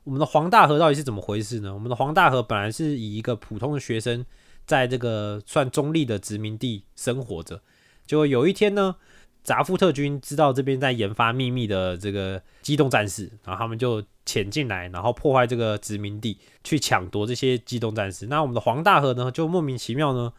[0.04, 1.74] 我们的黄大河到底是怎么回事呢？
[1.74, 4.26] 我们的黄大河本来是以一个普通的学生，
[4.66, 7.62] 在这个算中立的殖民地生活着，
[8.06, 8.96] 结果有一天呢，
[9.46, 18.26] 扎夫特军知道这边在研发秘密的这个机动战士，然后他们就潜进来，然后破坏这个殖民地，去抢夺这些机动战士。
[18.26, 20.34] 那我们的黄大河呢，就莫名其妙呢，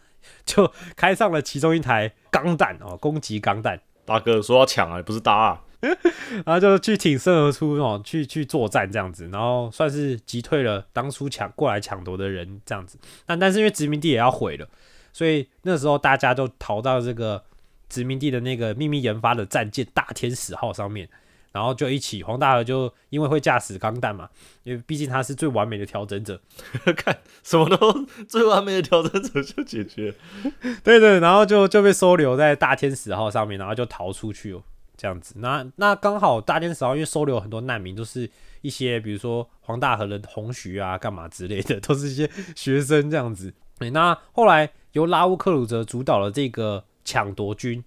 [0.45, 5.63] 就开上了其中一台钢弹哦，攻击钢弹，大哥说要抢啊，不是搭啊，
[6.45, 12.99] 然后就去挺身而出哦，去去作战这样子，然后算是击退了当初抢过来抢夺的人这样子。
[13.25, 14.69] 但但是因为殖民地也要毁了，
[15.13, 17.45] 所以那时候大家就逃到这个
[17.89, 21.09] 殖民地的那个秘密研发的战舰大天使号上面，
[21.53, 24.29] 然后就一起黄大河就因为会驾驶钢弹嘛，
[24.65, 26.41] 因为毕竟他是最完美的调整者，
[26.97, 30.15] 看什么都最完美的调整者就解决。
[30.85, 34.63] 对对，然后就就被收留在大天使号上面，然后就逃出去哦，
[34.97, 35.35] 这样子。
[35.39, 43.55] 那那刚好大天使号因为收留很多难民，都是一些比如说黄大河的红徐啊、干嘛之类的，都是一些学生这样子。
[43.79, 47.83] 对，那后来由拉乌克鲁泽主导了这个抢夺军，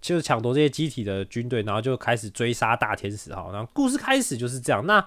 [0.00, 3.52] 就是抢夺这些机体的军队，然后就开始追杀大天使号。
[3.52, 4.84] 然后故事开始就是这样。
[4.86, 5.06] 那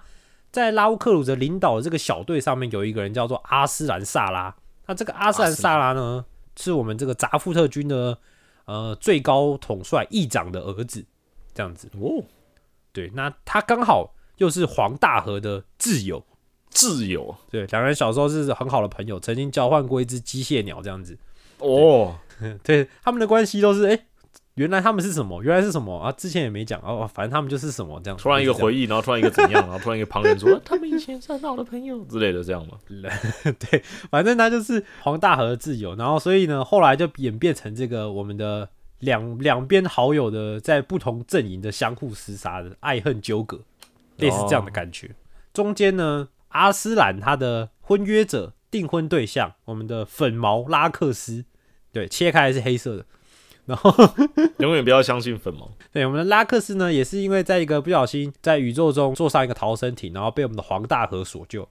[0.52, 4.56] 在拉乌克鲁泽领导的这个小队上面，有一个人叫做阿斯兰萨拉。
[4.86, 6.24] 那这个阿斯兰萨拉呢，
[6.56, 8.18] 是我们这个扎夫特军的
[8.66, 11.06] 呃最高统帅议长的儿子，
[11.54, 11.90] 这样子。
[12.00, 12.24] 哦，
[12.94, 16.26] 对，那他刚好又是黄大河的挚友，
[16.72, 21.18] 挚友对，两人小时候是很好的朋友，曾经交换过一只机械鸟，这样子。
[21.60, 22.16] 哦，
[22.64, 24.06] 对，他们的关系都是哎、诶
[24.56, 25.44] 原来他们是什么？
[25.44, 26.12] 原来是什么啊？
[26.12, 28.18] 之前也没讲哦，反正他们就是什么这样。
[28.18, 32.78] 突然一个回忆，然后突然一个怎样， 然后突然一个旁人说啊他们以前是很好的朋友之类的，这样吗？
[33.60, 38.68] 对，反正他就是黄大和的挚友，然后所以呢，后来就演变成这个我们的
[39.00, 43.60] 两两边好友的在不同阵营的相互厮杀的爱恨纠葛，
[44.16, 45.12] 类似这样的感觉。
[45.54, 51.46] 中间呢，阿斯兰他的婚约者、订婚对象，我们的粉毛拉克斯，
[51.98, 53.04] 对，切开来是黑色的。
[53.66, 53.92] 然后，
[54.60, 55.68] 永远不要相信粉毛。
[55.92, 61.68] 对我们的拉克斯呢，也是因为在一个不小心在宇宙中坐上一个逃生艇，然后被我们的黄大河所救，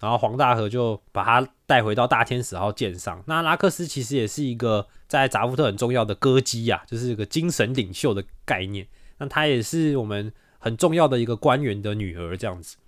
[0.00, 3.22] 然后黄大河就把他带回到大天使号舰上。
[3.26, 8.86] 那拉克斯其实也是一个在扎夫特很重要的歌姬呀、就是一个精神领袖的概念。
[9.18, 12.78] 那她也是我们很重要的一个官员的女儿，这样子。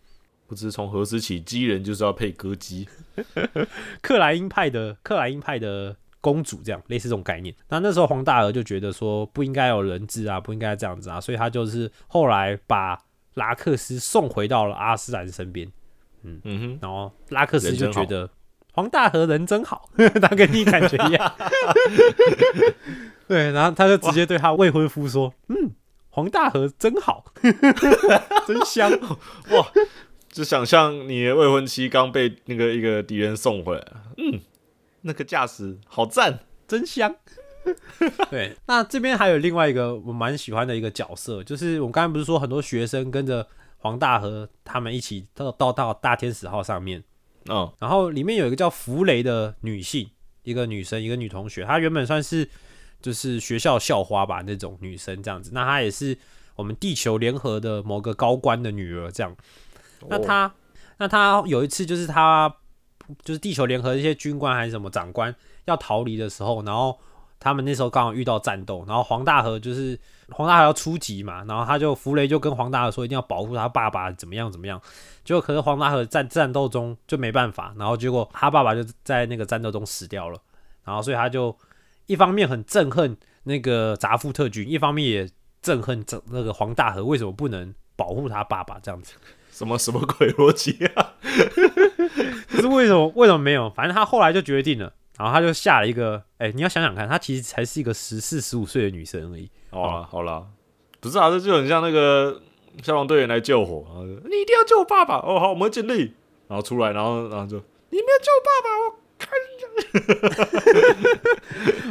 [0.47, 2.89] 不知从何时起，鸡人就是要配歌姬。
[4.01, 7.55] 克莱因派的克莱因派的公主，这样类似这种概念。
[7.69, 12.99] 那那时候黄大鹅就觉得说不应该有人质啊，不应该这样子啊，所以他就是后来把
[13.35, 15.71] 拉克斯送回到了阿斯兰身边，
[16.23, 18.29] 嗯哼，然后拉克斯就觉得
[18.73, 21.35] 黄大河人真好， 他跟你感觉一样。
[23.29, 25.73] 对，然后他就直接对他未婚夫说：“嗯，
[26.11, 27.25] 黄大河真好，
[28.47, 28.91] 真香
[29.51, 29.67] 哇。”
[30.31, 33.85] 就想象你的未婚妻刚被那个一个敌人送回来，
[34.19, 34.39] 嗯，
[35.09, 36.39] 那个驾驶好赞。
[36.69, 37.17] 真香。
[38.31, 43.47] 对，那这边还有另外一个我蛮喜欢的一个角色，就是我们刚才不是说很多学生跟着
[43.79, 47.03] 黄大和他们一起到到到大天使号上面，
[47.51, 50.09] 嗯，然后里面有一个叫弗雷的女性，
[50.45, 52.49] 一个女生，一个女同学，她原本算是
[53.03, 56.17] 就是学校校花吧那种女生这样子，那她也是
[56.55, 59.37] 我们地球联合的某个高官的女儿这样。
[60.09, 60.55] 那哦她
[60.99, 62.55] 那她有一次就是她
[63.23, 66.99] 就是地球联合一些军官还是什么长官要逃离的时候，然后
[67.41, 69.99] 他们那时候刚好遇到战斗，然后黄大河就是
[70.31, 74.81] 黄大河要出击嘛，然后他就弗雷就跟黄大河说一定要保护他爸爸怎么样怎么样，
[75.25, 80.39] 结果可是黄大河在战斗中就没办法，然后结果他爸爸就在那个战斗中死掉了，
[80.85, 81.57] 然后所以他就
[82.07, 85.31] 一方面很憎恨那个扎夫特军，一方面也
[85.63, 89.15] 憎恨这那个黄大河为什么不能保护他爸爸这样子。
[89.59, 91.15] 什么 什么鬼逻辑啊？
[92.49, 93.69] 可是为什么为什么没有？
[93.71, 99.51] 反正他后来就决定了，然后他就下了一个，哎、你要想想看，她其实才是一个十四十五岁的女生而已。
[99.71, 100.47] 好啦好啦，
[101.01, 102.41] 不是啊，这就很像那个
[102.85, 105.17] 消防队员来救火，然后就你一定要救我爸爸。
[105.17, 106.15] 哦，好，我们会尽力。
[106.47, 107.57] 然后出来，然后然后就
[107.91, 108.95] 你没有救我爸爸，我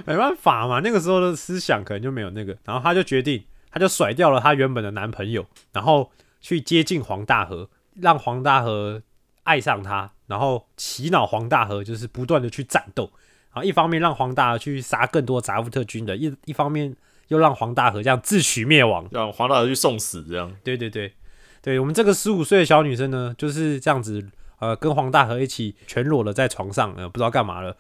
[0.14, 9.02] 没办法嘛，那个时候的思想可能就没有那个，然后他就决定，他就甩掉了他原本的男朋友，然后去接近黄大河，让黄大河
[9.44, 13.12] 爱上他，然后洗脑黄大河，就是不断的去战斗，
[13.54, 16.96] 然后一方面让黄大河去杀更多扎夫特军的，一一方面
[17.30, 19.08] 又让黄大河这样自取灭亡。
[19.12, 21.14] 让黄大河去送死，这样对对对，
[21.62, 24.26] 对我们这个十五岁的小女生呢，就是这样子，
[24.60, 27.76] 呃，跟黄大河一起全裸的在床上，呃，不知道干嘛了。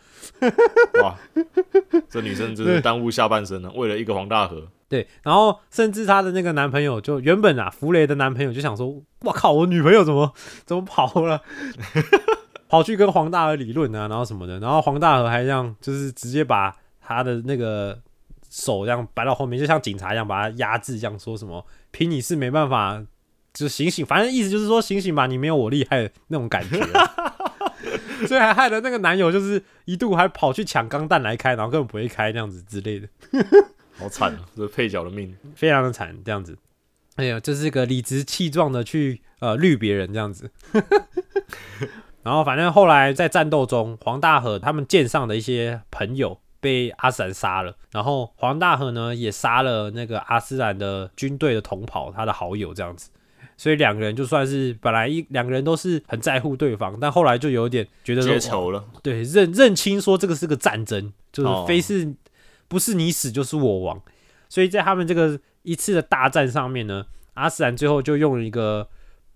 [1.02, 1.16] 哇，
[2.10, 4.68] 这女生真是耽误下半生了，为了一个黄大河。
[4.90, 10.34] 对，然后甚至她的那个男朋友，就原本啊，弗雷的男朋友就想说，我靠，我女朋友怎么
[10.66, 11.42] 怎么跑了，
[12.70, 18.00] 跑去跟黄大河理论啊，然后什么的，然后黄大河还这样，就是直接把他的那个
[18.50, 23.04] 手这样摆到后面，就像警察一样把他压制，这样说什么凭你是没办法，
[23.54, 26.80] 就醒醒，反正意思就是说醒醒吧，你没有我厉害那种感觉。
[28.26, 33.08] 所以还害得那个男友就是一度还跑去抢钢弹来开，然后根本不会开那样子之类的。
[33.98, 35.36] 好惨啊，这配角的命。
[35.56, 36.58] 非常的惨，这样子。
[37.16, 40.52] 哎呀，就是个理直气壮的去呃绿别人这样子。
[42.24, 53.10] 然后反正后来在战斗中，黄大河他们舰上的一些朋友被阿斯兰杀了，然后黄大河呢也杀了那个阿斯兰的军队的同袍，他的好友这样子。
[53.56, 62.14] 所以两个人就算是本来一两个人都是很在乎对方，但后来就有点觉得结仇了，对，认认清说这个是个战争，就是哦非是、
[62.68, 64.02] 不是你死就是我亡，
[64.50, 68.90] 所以在他们这个一次的大战上面呢，阿斯兰最后就用了一个，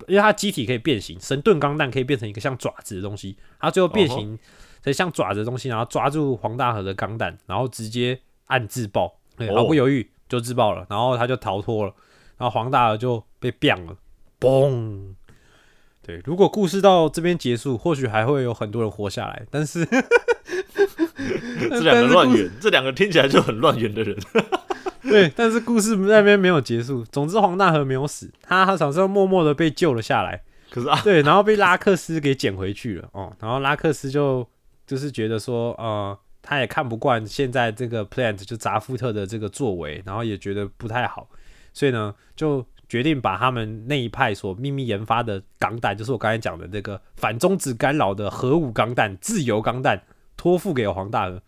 [0.08, 4.38] 因为他机体可以变形，神盾钢弹可以变成一个像爪子的东西，他最后变形
[4.84, 9.56] 成像爪子的东西，然后抓住黄大河的钢弹，然后直接按自爆，对，哦。
[9.58, 11.94] 毫不犹豫就自爆了，然后他就逃脱了，
[12.38, 13.96] 然后黄大河就被毙了，
[14.40, 15.16] 嘣。
[16.04, 19.88] 对，如果故事到这边结束，或许还会有很多人活下来，但是
[21.70, 24.18] 这两个乱源，这两个听起来就很乱源的人，
[25.04, 27.04] 对，但是故事那边没有结束。
[27.06, 30.42] 总之，黄大河没有死，他好像默默的被救了下来。
[30.70, 33.10] 可是啊，对，然后被拉克斯给捡回去了。
[33.12, 34.48] 哦，然后拉克斯就
[34.88, 41.28] 就是觉得说，呃，他也看不惯现在这个 Plant 就扎夫特的这个作为，然后也觉得不太好，
[41.74, 50.02] 所以呢，就决定把他们那一派所秘密研发的钢弹，就是我刚才讲的那个反中子干扰的核武钢弹、自由钢弹，
[50.42, 51.40] 托付给黄大河。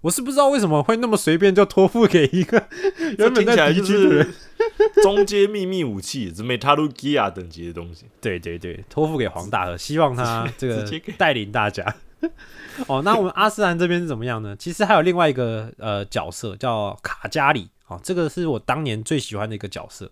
[0.00, 2.58] 我是不知道为什么会那么随便就托付给一个
[2.96, 5.02] 这 原本在敌军的人是。
[5.02, 8.06] 中阶秘密武器，是 Metalu Gia 等级的东西。
[8.22, 11.84] 对对对，托付给黄大河，希望他 这个带领大家。
[12.86, 14.56] 哦，那我们阿斯兰这边是怎么样呢？
[14.56, 20.10] 其实还有另外一个呃角色叫卡加里，哦，这个是我当年最喜欢的一个角色。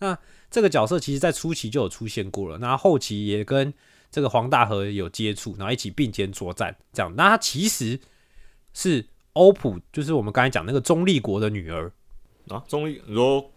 [0.00, 0.18] 那
[0.50, 3.72] 这个角色其实在初期就有出现过了，那后期也跟
[4.10, 7.14] 这个黄大和有接触，然后一起并肩作战，这样。
[7.16, 7.98] 那他其实
[8.72, 11.92] 是欧普，就是我们刚才讲那个中立国的女儿，
[12.48, 13.50] 啊，中立，你说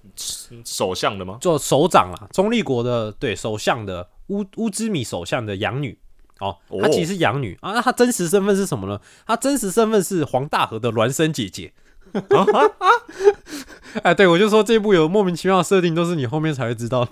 [0.64, 1.38] 首相的吗？
[1.42, 5.98] 做首长啦，中立国的对首相的乌乌兹米首相的养女
[6.40, 9.02] 哦，哦她其实是养女啊，那她真实身份是什么呢？
[9.26, 11.74] 她真实身份是黄大和的孪生姐姐。
[14.04, 17.10] 哎，对我就说这部有莫名其妙的设定，都是你后面才会知道。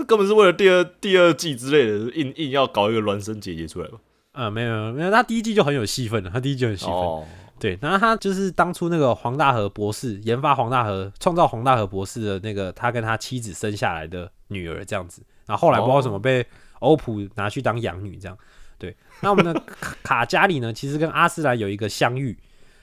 [0.00, 3.98] 这根本是为了第二第二季之类的，硬硬要搞一个孪生姐姐出来吧？
[4.32, 6.94] 啊、没有没有没有，他第一季就很有戏份了，他第一季就很戏份。
[6.94, 7.26] 哦，
[7.58, 15.22] 对，然后他就是当初那个黄大河博士研发黄大河、创造黄大河博士的那个，他跟他妻子生下来的女儿这样子。
[15.44, 16.46] 然后后来不知道为什么被
[16.78, 18.38] 欧普拿去当养女这样。
[18.78, 22.38] 对，那我们的卡卡加里呢，其实跟阿斯兰有一个相遇，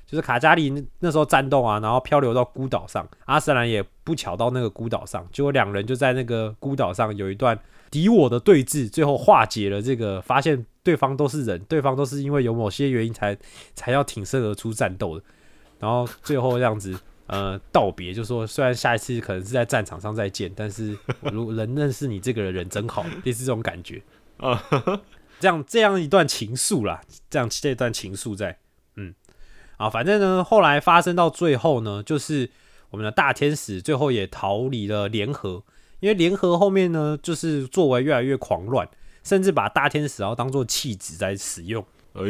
[0.07, 7.59] 就是卡加里那那时候战斗啊，然后漂流到孤岛上，阿斯兰也不巧到那个孤岛上，结果两人就在那个孤岛上有一段
[7.91, 13.37] 敌我的对峙，最后化解了这个，发现对方都是人，对方都是因为有某些原因才
[13.75, 15.23] 才要挺身而出战斗的，
[15.79, 24.01] 然后最后这样子呃道别，就说虽然下一次可能是在战场上再见，但是我如 能认识你这个人人真好，类似这种感觉。
[24.37, 24.63] 啊，
[25.39, 28.57] 这样这样一段情愫啦，这样这段情愫在，嗯，
[29.77, 32.49] 啊，反正呢后来发生到最后呢，就是
[32.89, 35.63] 我们的大天使最后也逃离了联合，
[35.99, 38.87] 因为联合后面呢就是作为越来越狂乱，
[39.23, 41.85] 甚至把大天使要当做弃子在使用。
[42.13, 42.21] 哎，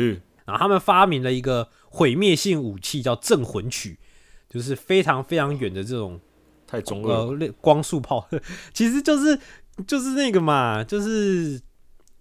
[0.45, 3.97] 然后他们发明了一个毁灭性武器，叫镇魂曲，
[4.49, 6.19] 就是非常非常远的这种
[6.65, 7.45] 太中二了。
[7.45, 8.27] 呃光速炮，
[8.73, 9.39] 其实就是
[9.85, 11.61] 就是那个嘛，就是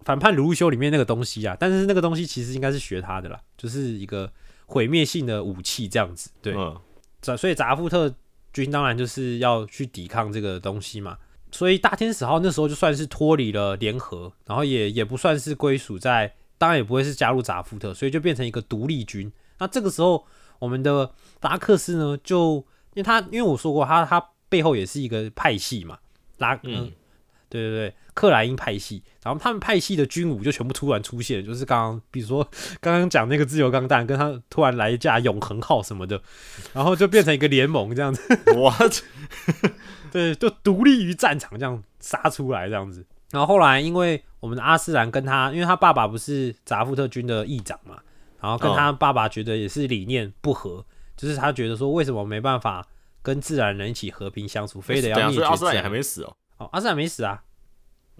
[0.05, 1.57] 反叛卢修里面那个东西啊。
[1.59, 4.31] 但是那个东西其实应该是学他的啦，就是一个
[4.67, 6.29] 毁灭性的武器这样子。
[6.41, 6.79] 对，嗯，
[7.19, 8.13] 扎所以扎夫特
[8.53, 11.17] 军当然就是要去抵抗这个东西嘛。
[11.49, 19.31] 所以大天使号那时候就算是脱离了联合，然后也也不算是归属在，当然也不会是加入扎夫特，所以就变成一个独立军。
[19.57, 20.25] 那这个时候，
[20.59, 22.55] 我们的达克斯呢，就
[22.93, 25.97] 因为他因为我说过他他背后也是一个派系嘛，
[26.39, 26.91] 拉嗯嗯，
[27.47, 32.43] 对对对，克莱因派系，然后他们派系的军武就全部突然出现，就是刚刚比如说
[32.81, 36.19] 刚刚讲那个自由钢弹，跟他突然来一架永恒号什么的，
[36.73, 38.23] 然后就变成一个联盟这样子，
[38.57, 39.03] what？
[40.11, 43.05] 对，就独立于战场这样杀出来这样子。
[43.29, 47.99] 然后后来因为我们的阿斯兰跟他，因为他爸爸不是扎夫特军的议长嘛，
[48.41, 50.83] 然后跟他爸爸觉得也是理念不合，
[51.15, 52.83] 就是他觉得说为什么没办法
[53.21, 56.35] 跟自然人一起和平相处，非得要灭所以阿斯兰也绝自然还没死哦。
[56.57, 57.43] 哦，阿斯兰没死啊，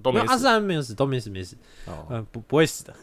[0.03, 1.55] 都没死有阿斯兰没有死，都没死，没死。
[1.85, 2.93] 哦嗯、不不会死的。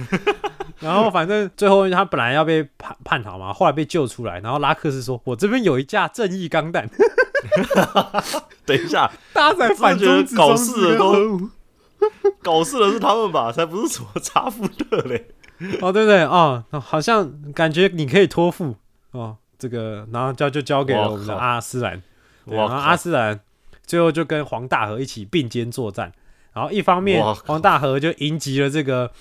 [0.80, 4.40] 然后反正最后他本来要被叛叛逃嘛，后来被救出来。
[4.40, 6.88] 然后拉克斯说：“我这边有一架正义钢弹。
[8.66, 11.40] 等一下，” 大家在反中搞事的都
[12.42, 13.52] 搞事的是他们吧？
[13.52, 15.28] 才不是什么查夫特嘞。
[15.80, 16.22] 哦，对不对？
[16.24, 18.74] 哦，好像感觉你可以托付
[19.12, 22.02] 哦，这个，然后交就交给了我们的阿斯兰。
[22.44, 23.38] 然后阿斯兰
[23.92, 26.10] 最后就跟黄大河一起并肩作战。
[26.54, 29.12] 然后一方面黄大河就迎击了这个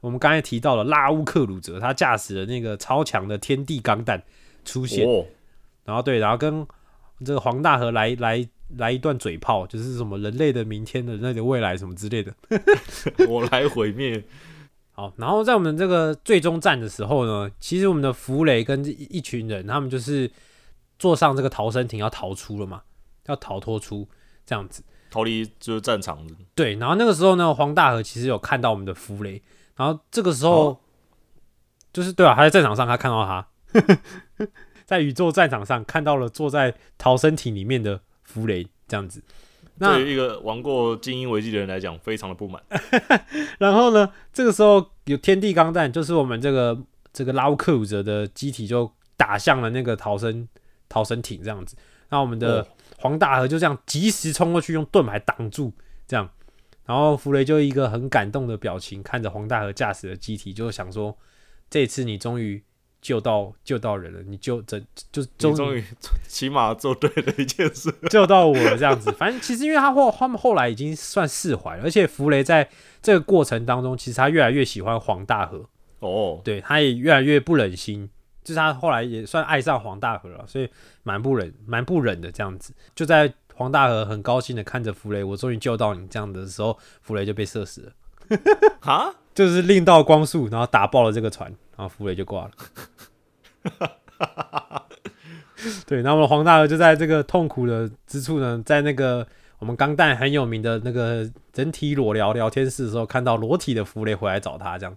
[0.00, 4.22] 我们刚才提到的拉乌克鲁泽，他驾驶的那个超强的天地钢弹
[4.64, 5.04] 出现。
[5.04, 5.26] 哦，
[5.84, 6.64] 然后对，然后跟
[7.26, 12.32] 这个黄大河来来来一段嘴炮，就是什么人类的明天的人类的未来什么之类的。
[13.28, 14.22] 我来毁灭。
[14.92, 20.30] 好，然后在我们这个最终战的时候呢，其实我们的弗雷跟一一群人，他们就是
[20.96, 22.82] 坐上这个逃生艇要逃出了嘛，
[23.26, 24.08] 要逃脱出
[24.44, 24.82] 这样子。
[25.10, 29.42] 逃离就是战场的，对，然后那个时候呢，黄大河其实有看到我们的弗雷，
[29.76, 30.78] 然后这个时候、哦
[31.92, 33.46] 就是对啊，他在战场上他看到他，
[34.86, 39.22] 在宇宙战场上看到了坐在逃生艇里面的弗雷这样子。
[39.76, 42.62] 那对于一个玩过精英危机的人来讲，非常的不满。
[43.60, 46.78] 然后呢，这个时候有天地钢弹，就是我们这个
[47.12, 50.48] 这个拉乌克鲁泽的机体就打向了那个逃生
[50.88, 51.76] 逃生艇这样子。
[52.08, 52.66] 那我们的哦
[53.02, 55.72] 黄大河就这样及时冲过去，用盾牌挡住，
[56.06, 56.30] 这样。
[56.84, 61.16] 然后弗雷就一个很感动的表情，看着黄大河驾驶的机体，就想说：
[61.68, 62.62] 这次你终于
[63.00, 64.80] 救到救到人了，你救这
[65.10, 65.82] 就终终于
[66.28, 67.92] 起码做对了一件事。
[68.10, 69.10] 救到我了这样子。
[69.12, 72.68] 反正其实因为他后他们后来已经算释怀了，而且弗雷在
[73.00, 75.68] 这个过程当中，其实他越来越喜欢黄大河，
[76.00, 78.10] 哦，对，他也越来越不忍心，
[78.42, 80.68] 就是他后来也算爱上黄大河了，所以
[81.02, 82.72] 蛮不忍蛮不忍的这样子。
[82.94, 87.92] 就在黄大河很高兴的看着弗雷，我终于救到你这样的时候，弗雷就被射死了，
[88.80, 92.50] 哈，就是令到光速，然后打爆了这个船，然后弗雷就挂了。
[95.86, 99.24] 对，然后我们黄大河就在这个痛苦的之处呢，在那个
[99.60, 104.96] 我们钢弹很有名的那个整体裸聊聊天室的时候，看到裸体的弗雷回来找他，这样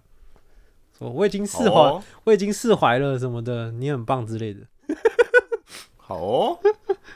[0.98, 4.60] 说我已经释怀，哦，我已经释怀了什么的，你很棒之类的。
[5.96, 6.58] 好哦，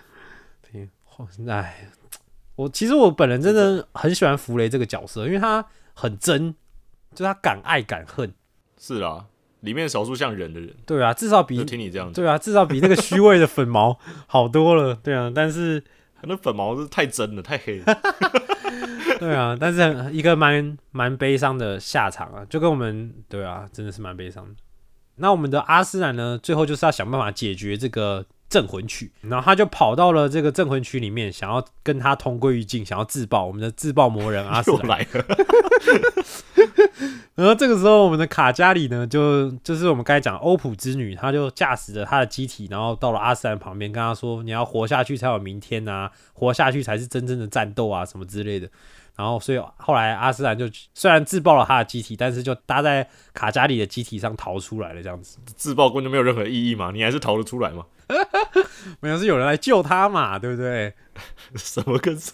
[1.48, 1.88] 哎，
[2.56, 5.64] 我其实我本人真的很喜欢弗雷这个角色，因为他
[5.94, 6.54] 很真，
[7.14, 8.34] 就他敢爱敢恨。
[8.78, 9.26] 是啊，
[9.60, 14.94] 里面少数像人的人，对啊，至少比就听你这样讲，对啊，至少比那个虚伪的粉毛好多了。
[14.94, 15.84] 对啊，但是
[16.22, 17.84] 那粉毛是太真了，太黑了。
[19.20, 24.54] 对啊，但是很一个蛮蛮悲伤的下场啊，就跟我们对啊，真的是蛮悲伤的。
[25.16, 34.88] 那我们的阿斯兰呢，最后就是要想办法解决这个镇魂曲，然后他就跑到了这个镇魂曲里面，想要跟他同归于尽，想要自爆我们的自爆魔人阿斯又兰。
[34.88, 35.24] 来了，
[37.36, 48.68] 然后这个时候，我们的卡加里呢，就就是我们刚才讲欧普之女，她就驾驶着她的机体，然后到了阿斯兰旁边，跟他说：“你要活下去才有明天啊，活下去才是真正的战斗啊，什么之类的。”
[49.20, 50.64] 然后，所以后来阿斯兰就
[50.94, 55.36] 虽然自爆了他的机体，但是就搭在卡加里的机体上逃出来了，这样子。
[55.56, 57.84] 自爆根本就没有任何意义嘛，你还是逃得出来嘛？
[59.00, 60.94] 没有是有人来救他嘛，对不对？
[61.54, 62.32] 什么跟什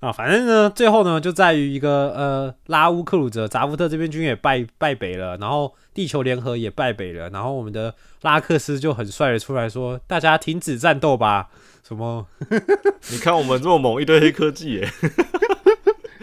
[0.00, 11.48] 啊，反正呢，最后呢，就在于一个呃，拉乌克鲁泽扎夫特这边军也败败北了，然后地球联合也败北了，然后我们的拉克斯就很帅的出来说：“大家停止战斗吧！”
[11.86, 12.26] 什么？
[13.12, 14.90] 你看我们这么猛，一堆黑科技耶，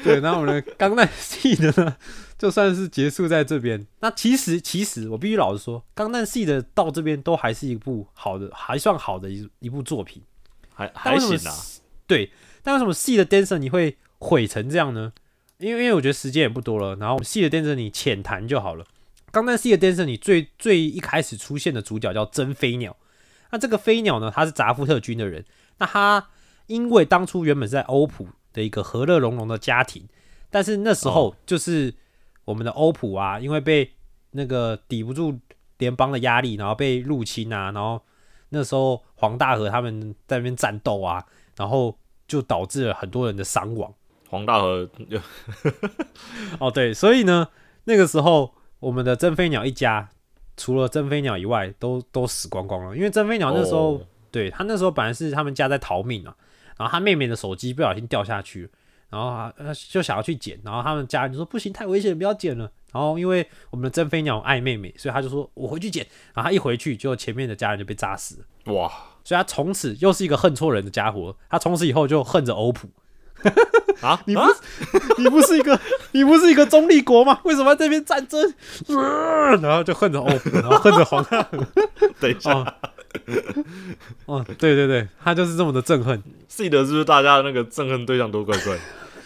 [0.04, 1.95] 对，然后我们的钢弹系的呢，
[2.38, 3.86] 就算是结束在这边。
[3.99, 10.24] 那其实，其实我必须老实说，钢弹系的到这边都还是一部好的，还算好的一一部作品。
[10.74, 11.56] 还还行啊。
[12.08, 12.32] 对，
[12.64, 15.14] 但为什么 C 的 Dancer 你会毁成这样呢？
[15.60, 18.86] 因为因为我觉得时间也不多了，然后 C 的 Dancer 你浅谈就好了。
[19.32, 22.97] 钢弹 C 的 Dancer 你最最一开始出现的主角叫真飞鸟，
[23.52, 25.45] 那这个飞鸟呢，他是扎夫特军的人，
[25.78, 26.30] 那他
[26.66, 30.08] 因为当初原本是在欧普的一个和乐融融的家庭，
[30.49, 31.93] 但是那时候就是
[32.45, 33.91] 我们的欧普啊，因为被
[34.32, 35.39] 那个抵不住
[35.78, 38.02] 联邦的压力，然后被入侵啊，然后
[38.49, 41.26] 那时候黄大河他们在那边战斗啊，
[41.58, 41.97] 然后
[42.28, 43.93] 就导致了很多人的伤亡。
[44.30, 44.89] 黄大河
[46.60, 47.49] 哦，对，所以呢，
[47.84, 50.10] 那个时候我们的真飞鸟一家，
[50.56, 52.95] 除了真飞鸟以外，都都死光光了。
[52.95, 56.34] 因为真飞鸟那时候，哦对他那时候本来是他们家在逃命啊，
[56.78, 58.69] 然后他妹妹的手机不小心掉下去了，
[59.09, 62.72] 然后他呃就想要去捡，然后他们家人就说不行，太危险，不要捡了。
[62.91, 66.05] 然后因为我们的真飞鸟爱妹妹，所以他就说我回去捡。
[66.34, 68.74] 然后他一回去，就前面的家人就被炸死了。
[68.74, 68.91] 哇，
[69.24, 72.89] 所以他从此又是一个恨错人的家伙，他从此以后就恨着欧普。
[74.01, 75.80] 啊， 你不啊是、 你不是一个
[76.11, 77.39] 你不是一个中立国吗？
[77.45, 78.53] 为什么要这边战争？
[78.88, 81.65] 呃 然后就恨着欧普，然后恨着黄大河。
[82.19, 82.74] 等一下哦，
[84.26, 86.22] 哦，对对对，他就是这么的憎恨。
[86.47, 88.78] ，C 的是不是大家的那个憎恨对象都怪怪？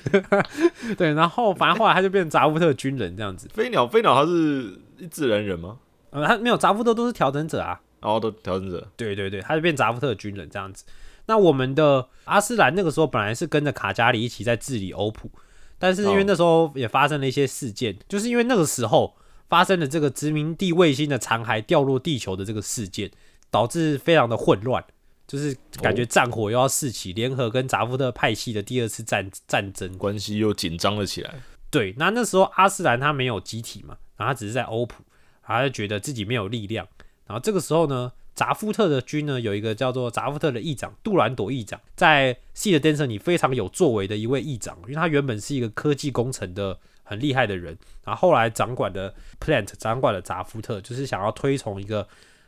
[0.97, 3.47] 对，然后反正后来他就变成扎夫特军人这样子。
[3.53, 4.79] 飞鸟飞鸟他是
[5.09, 5.77] 自然人吗？
[6.11, 7.79] 呃，他没有扎夫特都是调整者啊。
[8.01, 10.83] 然后都调整者对对对，他就变扎夫特军人这样子。
[11.25, 15.31] 那我们的阿斯兰那个时候本来是跟着卡加里一起在治理欧普，
[15.79, 19.15] 但是因为哦那时候也发生了一些事件，就是因为那个时候
[19.49, 23.09] 发生了这个殖民地卫星的残骸掉落地球的这个事件，
[23.51, 24.83] 导致非常的混乱，
[25.27, 29.97] 就是感觉战火又要四起，联合跟扎夫特派系的第二次战战争。
[29.97, 31.35] 关系又紧张了起来。
[31.69, 35.03] 对，那那时候阿斯兰他没有集体嘛，然后他只是在欧普，
[35.45, 36.87] 然后他就觉得自己没有力量。
[37.25, 52.07] 然后这个时候呢，扎夫特的军呢有一个叫做扎夫特的议长杜兰朵议长，在 C 的 Dancer 里非常有作为的一位议长，因为他原本是一个科技工程的很厉害的人，然后后来掌管的 Plant 掌管了扎夫特，就是想要推崇一个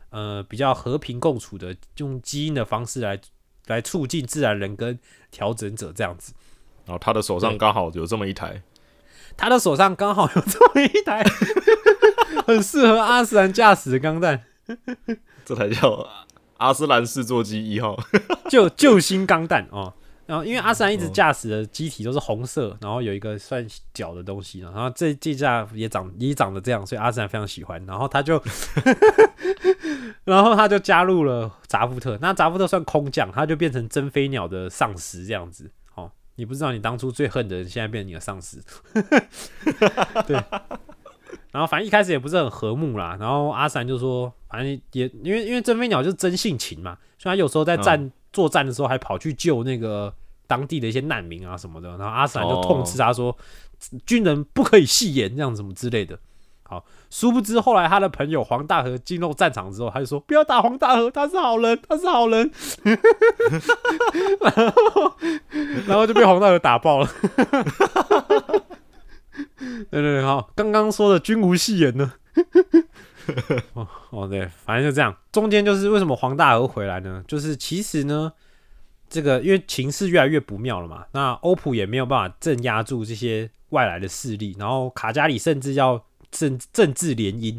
[0.10, 3.20] 呃比较和平共处的用基因的方式来
[3.68, 4.98] 来促进自然人跟
[5.32, 6.34] 调整者这样子。
[6.86, 8.62] 然后他的手上对刚好有这么一台，
[9.36, 11.24] 他的手上刚好有这么一台
[12.48, 14.44] 很适合阿斯兰驾驶的钢弹，
[15.46, 16.08] 这台叫
[16.58, 17.98] 阿斯兰式座机一号。
[18.50, 19.94] 救救星钢弹哦。
[20.28, 27.84] 然后因为阿三一直驾驶的机体都是红色，然后有一个算角的东西，然后这这架也长也长得这样，所以阿三非常喜欢。
[27.86, 28.44] 然后他就，
[30.26, 32.18] 然后他就加入了扎夫特。
[32.22, 35.72] 那扎夫特算空降，他就变成真飞鸟的上司这样子。
[35.96, 38.62] 哦，你不知道你当初最恨的人，现在变成你的上司。
[40.28, 40.44] 对。
[41.52, 50.14] 然后反正一开始也不是很和睦啦，然后阿三就说，反正也因为因为真飞鸟就是真性情嘛，所以他有时候在战、作战的时候还跑去救那个
[50.46, 53.36] 当地的一些难民啊什么的，然后阿斯兰就痛斥他说，
[54.06, 56.20] 军人不可以戏言这样什么之类的。
[56.62, 62.52] 好，殊不知后来他的朋友黄大河进入战场之后，他就说不要打黄大河，他是好人，他是好人，
[62.84, 64.54] 然
[64.94, 65.18] 后
[65.88, 67.10] 然后就被黄大河打爆了。
[69.90, 72.14] 对对对，好，刚刚说的君无戏言呢？
[73.74, 75.16] 哦哦，对，反正就这样。
[75.32, 77.24] 中间就是为什么黄大鹅回来呢？
[77.28, 78.32] 就是其实呢，
[79.10, 87.56] 这个因为情势越来越不妙了嘛，那欧普也没有办法镇压住这些外来的势力，然后卡加里甚至要政政治联姻，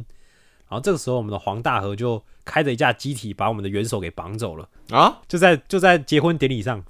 [0.69, 6.83] 然后这个时候我们的黄大河就开着一架机体把我们的元首给绑走了，啊，就在就在结婚典礼上，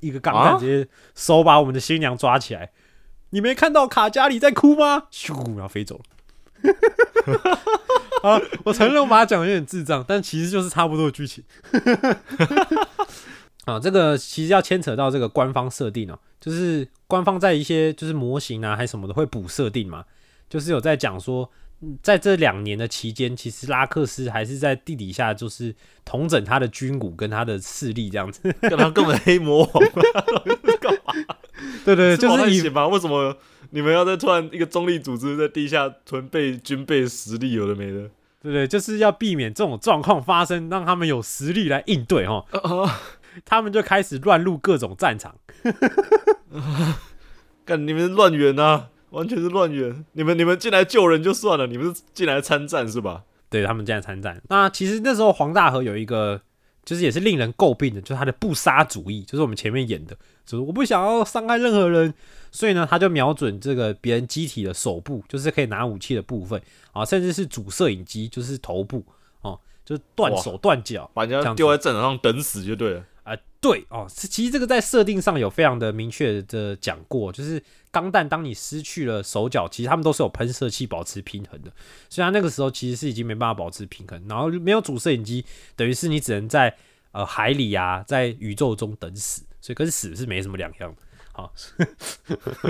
[0.00, 2.70] 一个钢弹啊直接手把我们的新娘抓起来。
[3.30, 5.04] 你没看到卡加里在哭吗？
[5.10, 6.04] 咻，然后飞走了。
[8.22, 11.42] 啊，我承认我把它讲的有点智障，但其实就是差不多的剧情。
[13.66, 20.04] 啊，这个其实要牵扯到这个官方设定哦，就是官方在一些就是模型啊还什么的会补设定嘛，
[20.48, 21.48] 就是有在讲说，
[22.02, 25.74] 在这两年的期间，其实拉克斯还是在地底下就是
[26.04, 28.40] 统整他的军武跟他的势力这样子。
[28.62, 29.84] 跟他根本黑魔王，
[30.80, 31.14] 干嘛
[31.84, 32.86] 对对，就是以那写吧？
[32.86, 33.36] 为什么
[33.70, 38.08] 你们要在突然一个中立组织在地下囤备军备实力，有的没的？
[38.42, 42.44] 对对，就是要避免这种状况发生，让他们有实力来应对哈。
[43.44, 45.34] 他们就开始乱入各种战场。
[47.64, 50.04] 干你们是乱源啊，完全是乱源。
[50.12, 53.22] 你们你们进来救人就算了，你们是进来参战是吧？
[53.48, 54.42] 对他们进来参战。
[54.48, 56.40] 那其实那时候黄大河有一个，
[56.84, 62.14] 就是也是令人诟病的，就是他的不杀主义，就是我们前面演的，就是我不想要伤害任何人，
[62.50, 66.60] 所以呢，他就瞄准这个别人机体的手部，就是可以拿武器的部分
[66.92, 69.04] 啊，甚至是主摄影机，就是头部
[69.42, 73.04] 哦，就是断手断脚，把人家丢在战场上等死就对了。
[73.24, 81.70] 啊、对哦，是其实这个在设定上有非常的明确的讲过，就是钢弹当你失去了手脚，其实他们都是有喷射器保持平衡的，
[82.08, 85.44] 所以他那个时候其实是已经没办法保持平衡，然后没有主摄影机，
[85.76, 86.74] 等于是你只能在
[87.12, 91.02] 呃海里啊，在宇宙中等死，所以跟死是没什么两样的。
[91.32, 91.52] 好，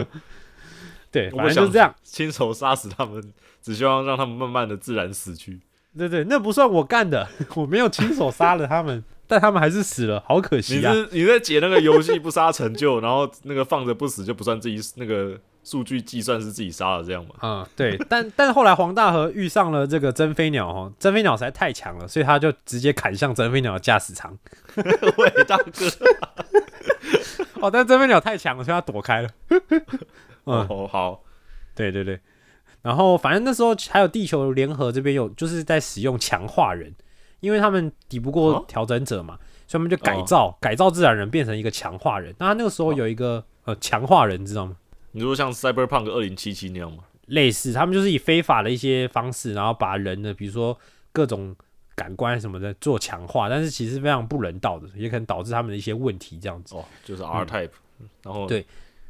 [1.10, 1.92] 对，反正就是这样。
[2.04, 5.60] 亲手杀死他们，只希望让他们慢慢的自然死去。
[5.96, 9.02] 对对，那不算我干的， 我没有亲手杀了他们，
[9.32, 10.92] 但他们还是死了，好可惜啊。
[10.92, 17.30] 你是你在解那个游戏不杀成就，然后那个放着不死就不算自己那个数据计算是自己杀了这样吗？
[17.38, 24.36] 啊、对，但但后来黄大河遇上了这个真飞鸟哦，真飞鸟实在太强了，所以他就直接砍向真飞鸟的驾驶舱。
[24.76, 25.86] 喂，大哥，
[27.62, 29.30] 哦，但真飞鸟太强了，所以他躲开了。
[30.44, 31.22] 嗯，哦好，
[31.74, 32.20] 对对对。
[32.82, 36.94] 然后反正那时候还有地球联合这边有就是在使用强化人，
[37.42, 42.34] 因为他们抵不过哦调整者嘛，所以他们就改造、改造自然人变成一个强化人。
[42.38, 44.76] 那他那个时候有一个呃强化人，知道吗？
[45.10, 47.04] 你说像 Cyberpunk 二零七七那样吗？
[47.26, 50.78] 类似，他们就是以非法的一些方式，然后把人的比如说
[51.12, 51.54] 各种
[51.94, 56.74] 感官什么的做强化，但是其实非常不人道的，也可能导致他们的一些问题这样子。
[56.74, 57.70] 哦，就是 R Type，、
[58.22, 58.66] 然后嗯对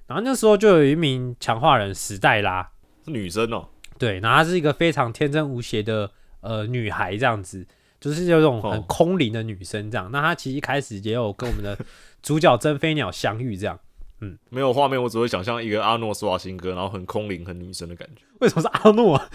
[0.07, 2.69] 然后那时候就有一名强化人史黛拉，
[3.05, 3.67] 是女生哦，
[3.99, 6.11] 对，然后她是一个非常天真无邪的
[6.41, 7.65] 呃女孩这样子，
[8.03, 10.11] 就是有种很哦空灵的女生这样。
[10.13, 11.79] 那她其实一开始也有跟我们的
[12.23, 13.79] 主角真飞鸟相遇这样。
[14.25, 18.23] 嗯没有画面，我只会想象一个阿诺斯瓦辛格，然后很空灵、很女生的感觉。
[18.39, 19.29] 为什么是阿诺啊？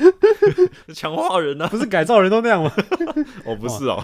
[0.95, 1.67] 强化人啊？
[1.67, 2.71] 不是改造人都那样吗？
[3.45, 4.01] 哦，不是哦，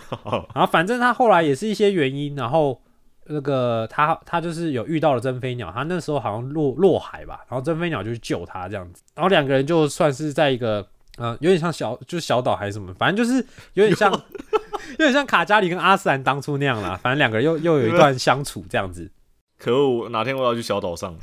[0.54, 2.82] 然后反正他后来也是一些原因，然后
[3.28, 10.86] 那个他他就是有遇到了真飞鸟，他那时候好像落落海吧，然后真飞鸟就去救他这样子，然后两个人就算是在一个
[11.18, 14.12] 呃有点像小就是小岛还是什么，反正就是有点像
[14.92, 19.12] 有点像卡加里跟阿斯兰当初那样啦，反正两个人又又有一段相处这样子，
[19.58, 20.10] 可恶！
[20.10, 21.16] 哪天我要去小岛上，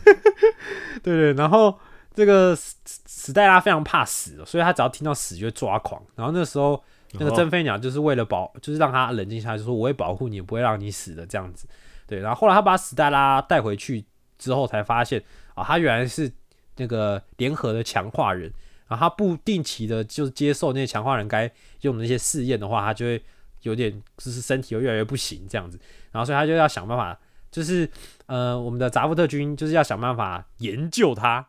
[1.03, 1.79] 对对，然后
[2.15, 2.75] 这个史
[3.07, 6.83] 史黛拉非常怕死，所以他只要听到死就会抓狂，然后那时候。
[7.15, 11.67] 那个哦真飞鸟就是为了保，就是让他冷静下来，就说我会保护你，不会让你死的这样子。
[12.07, 14.05] 对，然后后来他把史黛拉带回去
[14.39, 15.21] 之后，才发现
[15.57, 16.31] 啊，他原来是
[16.77, 18.49] 那个联合的强化人，
[18.91, 21.49] 然后他不定期的就是接受那些强化人该
[21.83, 23.23] 用的那些试验的话，他就会
[23.63, 25.79] 有点就是身体会越来越不行这样子，
[26.11, 27.17] 然后所以他就要想办法，
[27.53, 27.89] 就是
[28.27, 31.47] 呃，我们的扎夫特军就是要想办法研究他，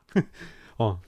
[0.78, 1.00] 哦，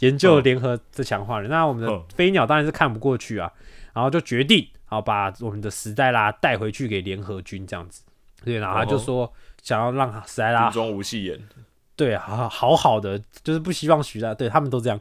[0.00, 1.48] 研究嗯联合的强化人。
[1.48, 3.50] 那我们的嗯飞鸟当然是看不过去啊，
[3.94, 8.02] 然后就决定好把我们的史黛拉带回去给联合军这样子。
[8.44, 11.40] 对，然后他就哦说想要让史黛拉无戏言，
[12.04, 14.98] 对好好好的，就是不希望许大对他们都这样。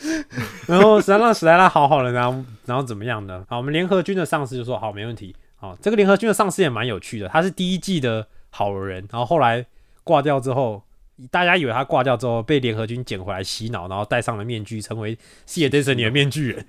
[0.66, 3.44] 然后想让史黛拉好好的，然后然后怎么样呢？
[3.48, 5.36] 好，我们联合军的上司就说好，没问题。
[5.56, 9.66] 好，这个联合军的上司也蛮有趣的，他是第一季的好人，然后后来
[10.02, 10.82] 挂掉之后。
[11.30, 16.66] 大家以为他挂掉之后被联合军捡回来洗脑，然后戴上了面具，成为西野 d 森 s 的面具人。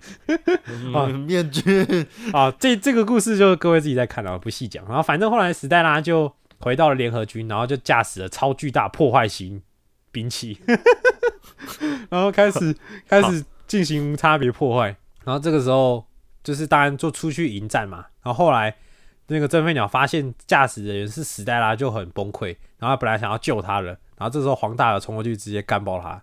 [0.94, 1.62] 啊嗯面具
[2.34, 4.86] 啊，这这个故事就各位自己在看了，不细讲。
[4.88, 6.30] 然后反正后来史黛拉就
[6.62, 9.62] 回到了联合军，然后就驾驶了超巨大破坏型
[10.12, 10.60] 兵器，
[12.10, 12.76] 然后开始
[13.08, 14.96] 开始进行无差别破坏。
[15.24, 16.06] 然后这个时候
[16.44, 18.06] 就是当然就出去迎战嘛。
[18.24, 18.76] 然后后来
[19.28, 22.56] 那个真飞鸟发现驾驶的人是史黛拉，就很崩溃。
[22.78, 23.88] 然后他本来想要救他了，
[24.18, 26.22] 然后这时候黄大河冲过去直接干爆他。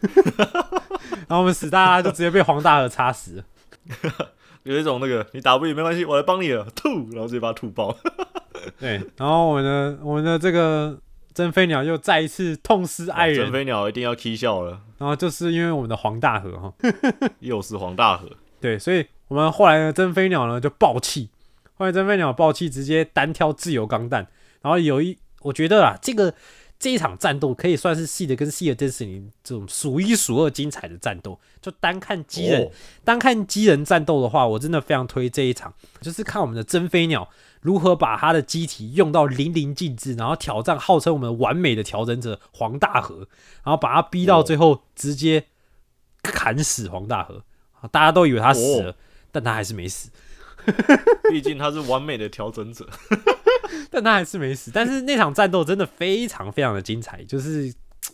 [1.26, 3.44] 然后我们史黛拉就直接被黄大河插死了。
[4.64, 7.96] 有一种那个你打不赢没关系，我来帮你了，吐，然后直接把他吐爆。
[8.78, 10.98] 对，然后我们的我们的这个
[11.32, 16.72] 真飞鸟又再一次痛失爱人，真飞鸟一定要 k 笑了，然后就是因为我们的黄大河哈，
[17.40, 18.28] 又是黄大河，
[18.60, 21.30] 对，所以我们后来的真飞鸟呢就爆气，
[21.74, 24.26] 后来真飞鸟爆气直接单挑自由钢弹，
[24.60, 26.34] 然后有一我觉得啊，这个
[26.78, 32.70] 这一场战斗可以算是系的跟系的 Destiny 这种数一数二精彩的战斗，就单看机人哦。
[33.04, 37.28] 单看机人战斗的话，我真的非常推这一场，就是看我们的真飞鸟
[37.60, 43.26] 如何把他的机体用到淋漓尽致，然后挑战号称我们完美的调整者黄大河，
[43.64, 45.46] 然后把他逼到最后直接
[46.22, 47.42] 砍死黄大河。
[47.90, 48.94] 大家都以为他死了，
[49.32, 50.10] 但他还是没死，
[51.30, 52.88] 毕竟他是完美的调整者。
[53.90, 54.70] 但他还是没死。
[54.72, 57.72] 但是那场战斗真的非常非常的精彩，就是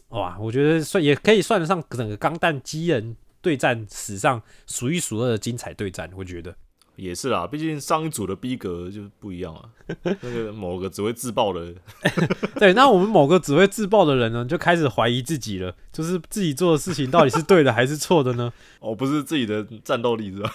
[0.08, 6.54] 哇，我觉得算也可以算得上整个钢弹机人对战史上数一数二的精彩对战，我觉得。
[6.96, 9.68] 也是啦，毕竟上一组的逼格就不一样啊。
[10.04, 11.74] 那个 某个只会自爆的，
[12.54, 18.52] 对，那我们某个只会自爆的人呢，就开始怀疑自己了，就是自己做的事情到底是对的还是错的呢？
[18.78, 20.54] 哦，不是自己的战斗力是吧？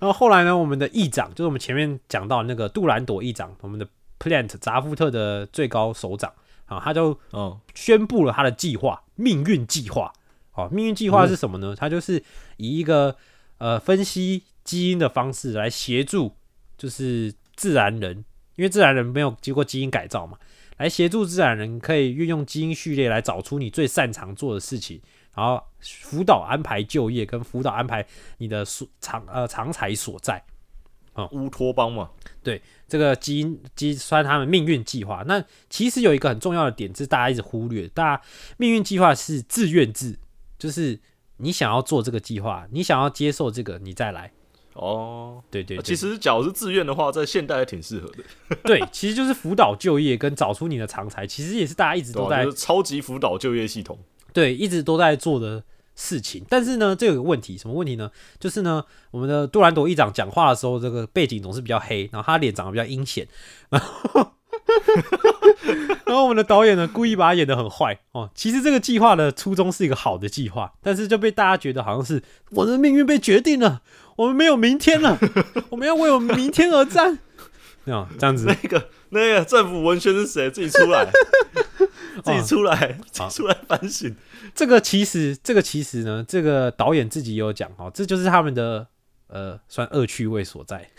[0.00, 3.86] 后后来呢，我们的议长，就是我们前面讲到那个杜兰朵议长，我们的
[4.18, 6.32] Plant 扎夫特的最高首长
[6.66, 10.12] 啊，他就嗯，宣布了他的计划——命运计划。
[10.54, 11.74] 哦，命运计划是什么呢？
[11.76, 12.22] 他就是
[12.58, 13.16] 以一个
[13.58, 16.36] 呃分析基因的方式来协助，
[16.78, 18.24] 就是自然人，
[18.56, 20.38] 因为自然人没有经过基因改造嘛，
[20.76, 25.02] 来协助自然人可以运用基因序列来找出你最擅长做的事情，
[25.34, 28.06] 然后辅导安排就业，跟辅导安排
[28.38, 30.42] 你的所长呃长才所在。
[31.32, 32.10] 乌托邦嘛，
[32.42, 35.24] 对这个基因基算他们命运计划。
[35.26, 38.22] 那其实有一个很重要的点是大家一直忽略，大家
[38.56, 40.18] 命运计划是自愿制，
[40.58, 40.98] 就是
[41.36, 44.32] 你想要做这个计划，你想要接受这个，你再来。
[44.74, 52.12] 哦，对对对，其实假如是自愿的话，在现代还挺适合的，对，其实就是辅导就业跟找出你的长才，其实也是大家一直？
[52.12, 53.96] 都在就是超级辅导就业系统。
[54.32, 55.62] 对一直都在做的
[55.94, 56.44] 事情。
[56.48, 58.10] 但是呢，这有个问题，什么问题呢？
[58.38, 63.26] 就是呢，我们的杜兰朵议长讲话的时候，这个背景总是比较黑，然后他脸长得比较阴险，
[63.70, 63.80] 然
[66.16, 68.30] 后我们的导演呢，故意把他演得很坏哦。
[68.34, 73.82] 其实这个计划的初衷是一个好的计划，但是就被大家觉得好像是我的命运被决定了，
[74.16, 75.18] 我们没有明天了，
[75.70, 77.18] 我们要为我们明天而战。
[77.86, 80.50] 啊，这样子 那个那个政府文宣是谁？
[80.50, 81.08] 自己出来，
[82.24, 84.14] 自己出来，自己出来反省。
[84.54, 88.88] 这个其实，这个其实呢，这个导演自己也有讲哦，这就是他们的
[89.28, 90.90] 呃，算恶趣味所在。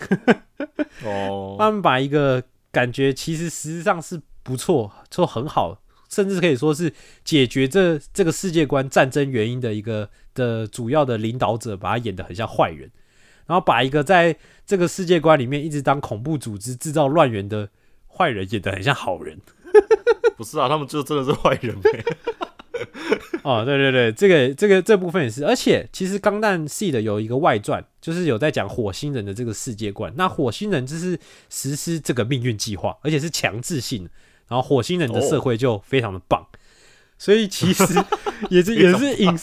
[1.03, 2.41] 哦， 他们把一个
[2.71, 6.93] 感觉其实实际上是不错，做很好，甚至可以说是
[7.25, 12.89] 解决这这个世界观战争原因的一个的主要的领导者，把他演得很像坏人，
[13.45, 17.69] 然后把一个在这个世界观里面一直当恐怖组织制造乱源的
[18.15, 19.37] 坏人演的很像好人。
[20.37, 22.03] 不是啊，他们就真的是坏人呗。
[23.43, 30.11] 哦，对对对，这个这个这部分也是，而且其实《钢弹系》的有一个外传，就是有在讲火星人的这个世界观。
[30.17, 31.17] 那火星人就是
[31.49, 34.09] 实施这个命运计划，而且是强制性的，
[34.47, 36.45] 然后火星人的社会就非常的棒。
[37.17, 37.83] 所以其实
[38.49, 39.37] 也是也是影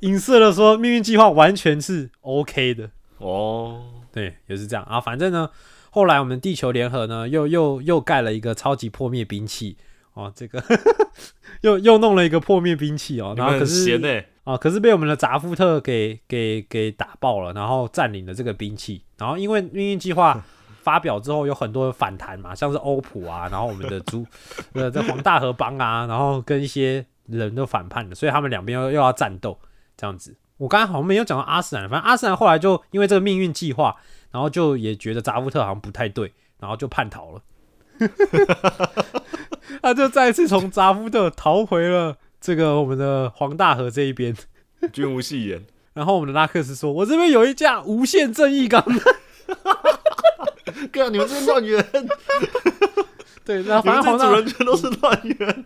[0.00, 2.90] 影射了说命运计划完全是 OK 的。
[3.18, 5.00] 哦，对，也是这样啊。
[5.00, 5.48] 反正呢，
[5.94, 9.76] 后来我们地球联合呢，又又又盖了一个超级破灭兵器
[10.14, 10.60] 哦，这个
[11.62, 14.26] 又又弄了一个破灭兵器哦，然后可是。
[14.42, 19.02] 啊，可是被我们的扎夫特给给给打爆了，然后占领了这个兵器。
[19.16, 20.44] 然后因为命运计划
[20.82, 24.26] 发表之后，有很多反弹嘛，像是欧普啊，然后我们的朱
[24.74, 29.56] 呃这黄大河帮啊，然后跟一些人都反叛了，所以他们两边又又要战斗
[29.96, 30.36] 这样子。
[30.58, 33.96] 我刚刚好像没有讲到阿斯兰，反正阿斯兰后来就因为这个命运计划，
[34.34, 37.40] 然后就也觉得扎夫特好像不太对，然后就叛逃了。
[39.80, 44.34] 他就再次从扎夫特逃回了这个我们的黄大河这一边。
[44.92, 45.64] 君无戏言。
[45.92, 49.00] 然后我们的拉克斯说：“我这边有一架无限正义钢弹。
[50.92, 51.80] 哥，你们这些乱源，”
[53.46, 55.64] 对，反正黄大，主人全都是乱源。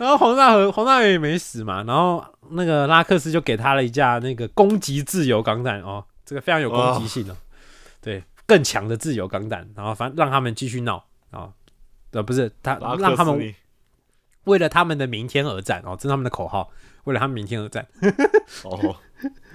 [0.00, 1.84] 然后黄大河黄大和也没死嘛。
[1.84, 7.36] 然后那个拉克斯就给他了一架那个攻击自由钢弹哦，这个非常有攻击性哦，对，
[8.48, 9.68] 更强的自由钢弹。
[9.76, 11.50] 然后反正让他们继续闹啊，
[12.10, 13.54] 呃，不是他让他们
[14.44, 16.70] 为了他们的明天而战哦，这是他们的口号，
[17.04, 17.86] 为了他们明天而战。
[18.64, 18.96] 哦，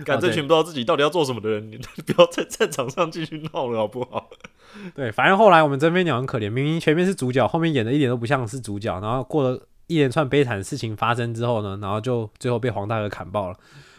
[0.06, 4.30] 干哦对这群不知道自己到底要做什么的人，你 不要在战场上继续闹了，好不好？
[4.96, 13.58] 对，反正后来我们真飞鸟很可怜，明明前面是主角，后面演的一点都不像是主角，然后过了一连串悲惨的事情发生之后呢，然后就最后被黄大哥砍爆了，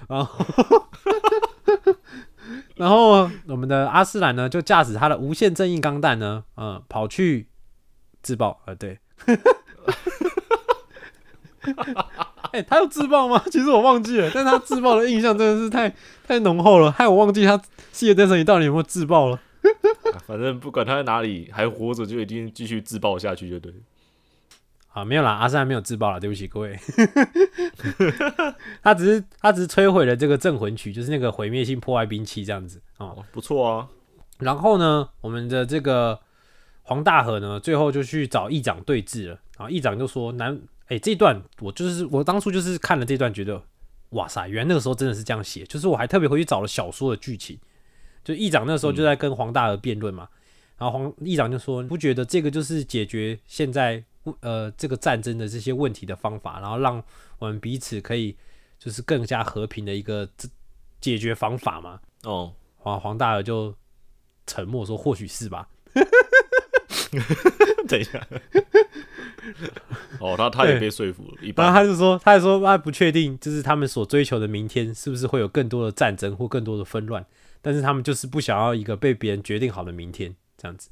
[0.09, 0.45] 然后
[2.77, 7.49] 然后我们的阿斯兰呢就驾驶他的无限正义钢弹呢，嗯，跑去
[8.23, 8.99] 自爆，呃，对。
[12.53, 13.43] 哎、他有自爆吗？
[13.51, 15.93] 其实我忘记了，但他自爆的印象真的是太
[16.27, 17.57] 太浓厚了，害我忘记他
[17.93, 19.41] 《世界灯神》里到底有没有自爆了。
[20.27, 23.73] 反正不管他在哪里还活着，就一定继续自爆下去，就对。
[24.95, 26.79] 啊，没有啦，阿三没有自爆了，对不起各位。
[28.81, 33.07] 他只是他只是摧毁了这个镇魂曲，就是那个毁灭性破坏兵器这样子啊。
[33.07, 33.89] 哦，不错啊。
[34.39, 36.19] 然后呢，我们的这个
[36.83, 39.41] 黄大河呢，最后就去找议长对峙了。
[39.59, 43.61] 然后议长就说：“南，哎、这段我就是我当初就是看了这段，觉得
[44.11, 45.65] 哇塞，原来那个时候真的是这样写。
[45.65, 47.59] 就是我还特别回去找了小说的剧情，
[48.23, 50.29] 就议长那时候就在跟黄大河辩论嘛。
[50.79, 54.05] 然后黄议长就说：“你不觉得这个就是解决现在
[54.41, 57.03] 呃这个战争的这些问题的方法，然后让
[57.39, 58.37] 我们彼此可以
[58.79, 60.49] 就是更加和平的一个这
[61.01, 63.75] 解决方法嘛？”哦，黄黄大尔就
[64.47, 65.69] 沉默说：“或许是吧。
[67.87, 68.27] 等一下。
[70.19, 71.73] 哦，他他也对被说服了，一”般。
[71.73, 77.25] 他就说：“他还说他不确定，就是他们所追求的明天是不是会有更多的战争或更多的纷乱，
[77.61, 80.89] 但是他们就是不想要一个被别人决定好的明天这样子。”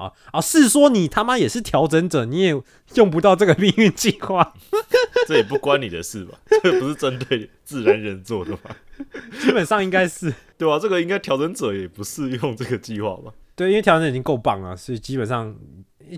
[0.00, 0.40] 啊啊！
[0.40, 2.62] 是说你他妈也是调整者，你也
[2.94, 4.54] 用不到这个命运计划，
[5.28, 6.38] 这也不关你的事吧？
[6.62, 8.76] 这不是针对自然人做的吧？
[9.40, 13.32] 基本上应该是对吧、这个应该调整者也不适用这个计划吧？
[13.56, 15.54] 对，因为调整者已经够棒了，所以基本上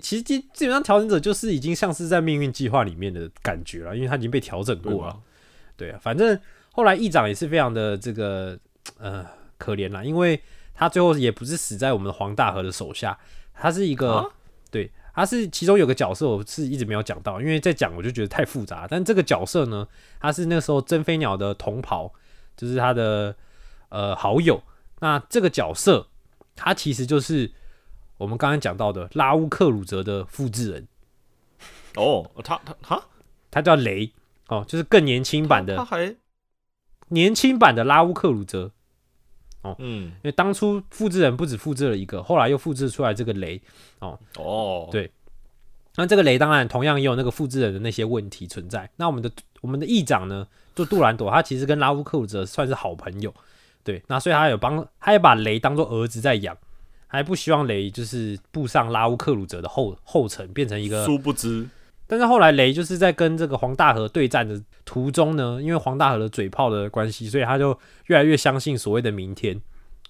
[0.01, 5.17] 其实基基本上调整者就是已经像是在命运计划里面的感觉了，因为他已经被调整过了吧。？
[5.77, 6.39] 对啊，反正
[6.71, 8.57] 后来议长也是非常的这个
[8.97, 9.25] 呃
[9.57, 10.39] 可怜啦，因为
[10.73, 13.17] 他最后也不是死在我们的黄大河的手下，
[13.53, 14.29] 他是一个、啊
[14.71, 18.87] 对，他是其中有个角色我是一直没有讲到，因为在讲我就觉得太复杂。
[18.89, 19.87] 但这个角色呢，
[20.19, 22.11] 他是那时候真飞鸟的同袍，
[22.57, 23.35] 就是他的
[23.89, 24.63] 呃好友。
[24.99, 26.07] 那这个角色
[26.55, 27.51] 他其实就是
[28.17, 30.87] 我们刚刚讲到的拉乌克鲁泽的复制人，
[31.95, 33.03] 哦，他他他
[33.51, 34.11] 他叫雷
[34.47, 36.15] 哦，就是更年轻版的他还
[37.09, 38.71] 年轻版的拉乌克鲁泽。
[39.79, 40.05] 嗯。
[40.05, 43.61] 因为当初复制人不止复制了一个，后来又复制出来这个雷。
[43.99, 44.89] 哦。
[44.91, 45.09] 对。
[45.95, 48.89] 那这个雷当然同样也有那个复制人的那些问题存在。
[48.95, 53.31] 那我们的我们的议长呢，就杜兰朵，他其实跟拉乌克鲁泽算是好朋友，
[53.83, 56.57] 对，那所以他有帮，他也把雷当做儿子在养，
[57.05, 61.69] 还不希望雷就是步上拉乌克鲁泽的后后尘，变成一个殊不知，
[62.05, 67.77] 但是后来雷就是在跟这个黄大河对战的途中呢，因为黄大河的嘴炮的关系，所以他就
[68.07, 69.59] 越来越相信所谓的明天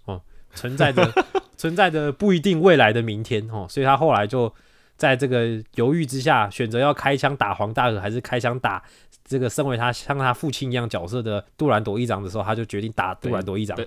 [0.05, 0.21] 哦，
[0.53, 1.11] 存在着
[1.55, 4.53] 存在着不一定未来的明天哦，所以他后来就
[4.97, 8.83] 在这个犹豫之下，选择要开枪打黄大河，还是开枪打
[9.23, 13.77] 这个身为他像他父亲一样角色的杜兰朵一长的时候，他就决定打杜兰朵一长。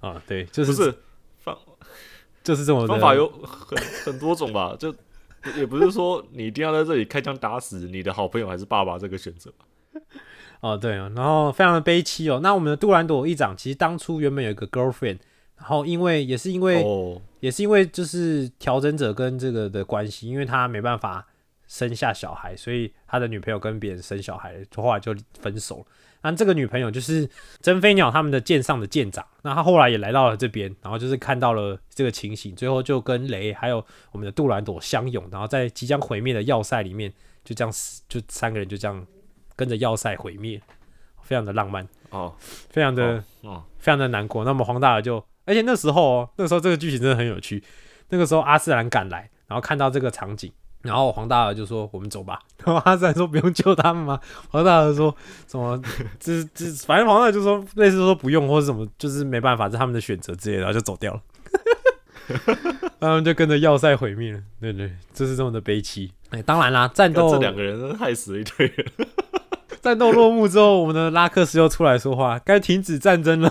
[0.00, 1.00] 啊， 对，就是不是方
[2.42, 4.74] 就是这么的方法有很很多种吧？
[4.78, 4.94] 就
[5.56, 9.64] 也不是说你一定要在这里开枪打死你的好朋友还是爸爸这个选择吧。
[10.60, 12.40] 哦，对哦，然后非常的悲戚哦。
[12.42, 15.18] 那我们的杜兰朵议长其实当初原本有一个 girlfriend，
[15.56, 21.26] 然后因为也是因为、哦，也是因为就是调整者跟这个的关系，因为他没办法
[21.66, 25.84] 生下小孩，所以他的女朋友跟别人生小孩，后来就分手了。
[26.22, 27.28] 那这个女朋友就是
[27.60, 37.12] 真飞鸟他们的舰上的舰长，那他后来也来到了这边，然后就是看到了这个情形，最后就跟雷还有我们的杜兰朵相拥，然后在即将毁灭的要塞里面
[37.44, 39.06] 就这样死，就三个人就这样
[39.56, 40.60] 跟着要塞毁灭，
[41.22, 42.34] 非常的浪漫，哦，
[42.68, 44.44] 非常的、哦，非常的难过。
[44.44, 47.62] 那么黄大儿就，而且那时候哦，那时候这个剧情真的很有趣。
[48.10, 50.52] 那个时候阿斯兰赶来，然后看到这个场景，
[50.82, 52.38] 然后黄大儿就说：“我们走吧。
[52.64, 54.18] ”然后阿三说：“不用救他们吗？”
[54.50, 55.14] 黄大儿说
[55.46, 55.80] ：“什么？
[56.18, 61.20] 这这，反正黄大儿就说类似说不用或者什么，就是没办法，这是他们的选择之类的，然后就走掉了。
[63.00, 64.40] 他们就跟着要塞毁灭了。
[64.60, 66.12] 对对，就是这么的悲戚。
[66.30, 68.86] 哎，当然啦，战斗这两个人害死了一堆人。
[69.82, 73.50] 战斗落幕之后，我们的拉克斯又出来说话，该停止战争了。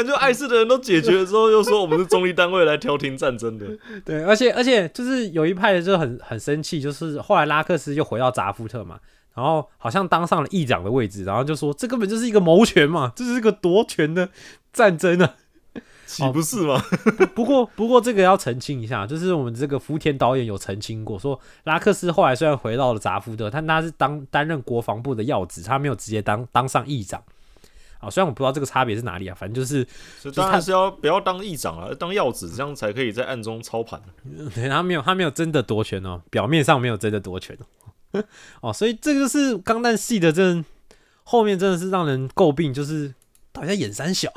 [0.00, 3.66] 感觉碍事的人都解决了之后，又说我们是中立单位来调停战争的。
[4.02, 8.98] 对，而且而且就是有一派就很很生气，就是后来拉克斯又回到扎夫特嘛，
[9.34, 14.30] 然后好像当上了议长的位置，然后就说这根本就是一个谋权嘛，这是一个夺权的
[14.72, 15.34] 战争啊。
[16.06, 16.82] 岂不是吗？
[17.36, 27.22] 不过不过这个要澄清一下，就是我们这个福田导演有澄清过，说拉克斯后来虽然回到了扎夫特，但他是当担任国防部的要职，他没有直接当当上议长。
[28.00, 29.86] 啊，虽然我不知道这个差别是哪里啊，反正就是
[30.18, 34.02] 所以当然是要不要当议长啊，当要子，这样才可以在暗中操盘。
[34.54, 38.24] 对他没有，他没有真的夺权哦，表面上没有真的夺权哦。
[38.60, 40.64] 哦，所以这个就是钢弹系的，真
[41.22, 43.14] 后面真的是让人诟病，就是
[43.52, 44.32] 到底在演三小，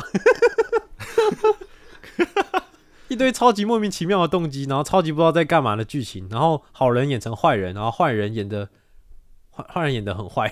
[3.08, 8.70] 一堆超级莫名其妙的动机，然后超级不知道在干嘛的剧情，然后好人演成坏人，然后坏人演的
[9.56, 10.52] 坏坏人演的很坏。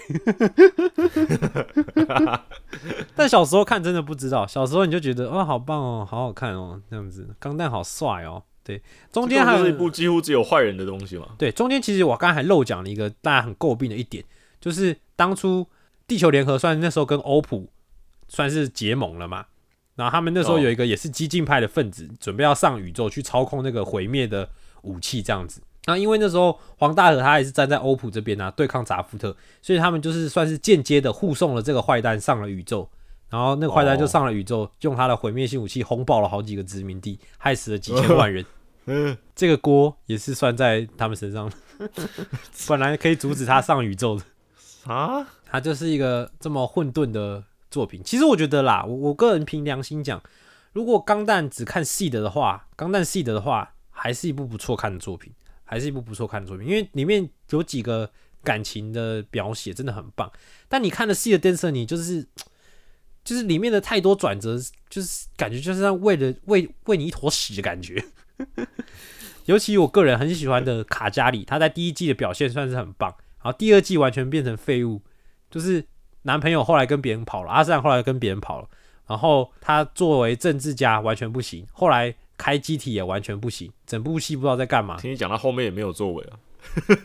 [3.16, 8.44] 但小时候看真的不知道，小时候你就觉得哇好棒哦，好好看哦，这样子钢蛋好帅哦。
[8.64, 8.80] 对，
[9.12, 11.30] 中间还有一部几乎只有坏人的东西嘛。
[11.38, 14.24] 对，中间其实我刚才还漏讲了一个大家很诟病的一点，
[14.60, 15.68] 就是当初
[16.08, 17.72] 地球联合算那时候跟欧普
[18.28, 19.46] 算是结盟了嘛，
[19.96, 24.48] 然后他们那时候哦有一个也是激进派的分子，准备要上宇宙去操控那个毁灭的
[24.84, 25.60] 武器这样子。
[25.86, 32.88] 那因为那时候黄大和他也是站在欧普这边啊，对抗扎夫特，所以他们就是算是间接的护送了这个坏蛋上了宇宙，
[33.30, 38.46] 然后那个坏蛋就哦上了宇宙，用他的毁灭性武器轰爆了好几个殖民地，害死了几千万人。
[38.86, 41.56] 嗯，这个锅也是算在他们身上的，
[42.68, 44.24] 本来可以阻止他上宇宙的，
[44.92, 48.02] 啊，他就是一个这么混沌的作品。
[48.04, 50.20] 其实我觉得啦，我我个人凭良心讲，
[50.74, 55.32] 如果钢弹只看细的的话，钢弹细的的话，还是一部不错看的作品，
[55.72, 58.12] 还是一部不错看的作品，因为里面有几个
[58.44, 60.30] 感情的描写真的很棒。
[60.68, 62.28] 但你看了细的 Dancer，你就是
[63.24, 64.60] 就是里面的太多转折，
[64.90, 68.04] 就是感觉就是让喂了喂喂你一坨屎的感觉。
[69.46, 73.10] 尤其我个人很喜欢的卡加里，他在第一季的表现算是很棒，
[73.42, 75.02] 然后第二季完全变成废物，
[75.50, 75.88] 就是
[76.24, 78.68] 男朋友后来跟别人跑了，阿善后来跟别人跑了，
[79.08, 84.98] 然后他作为政治家完全不行，后来开机体也完全不行，整部戏不知道在干嘛。
[84.98, 86.40] 听你讲，到后面也没有作为啊。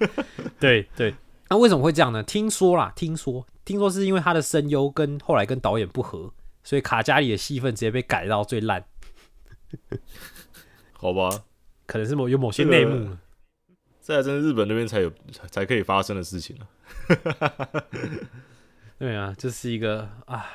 [0.59, 1.15] 对对，
[1.51, 2.23] 那为什么会这样呢？
[2.23, 6.33] 听说啦，听说听说是因为他的声优跟后来跟导演不合，
[6.65, 8.83] 所以卡加里的戏份直接被改到最烂，
[10.95, 11.29] 好吧，
[11.85, 13.19] 可能是某有某些内幕了。
[14.01, 16.65] 这还真是日本那边才有才才可以发生的事情啊。
[18.99, 20.47] 对啊，这是一个啊，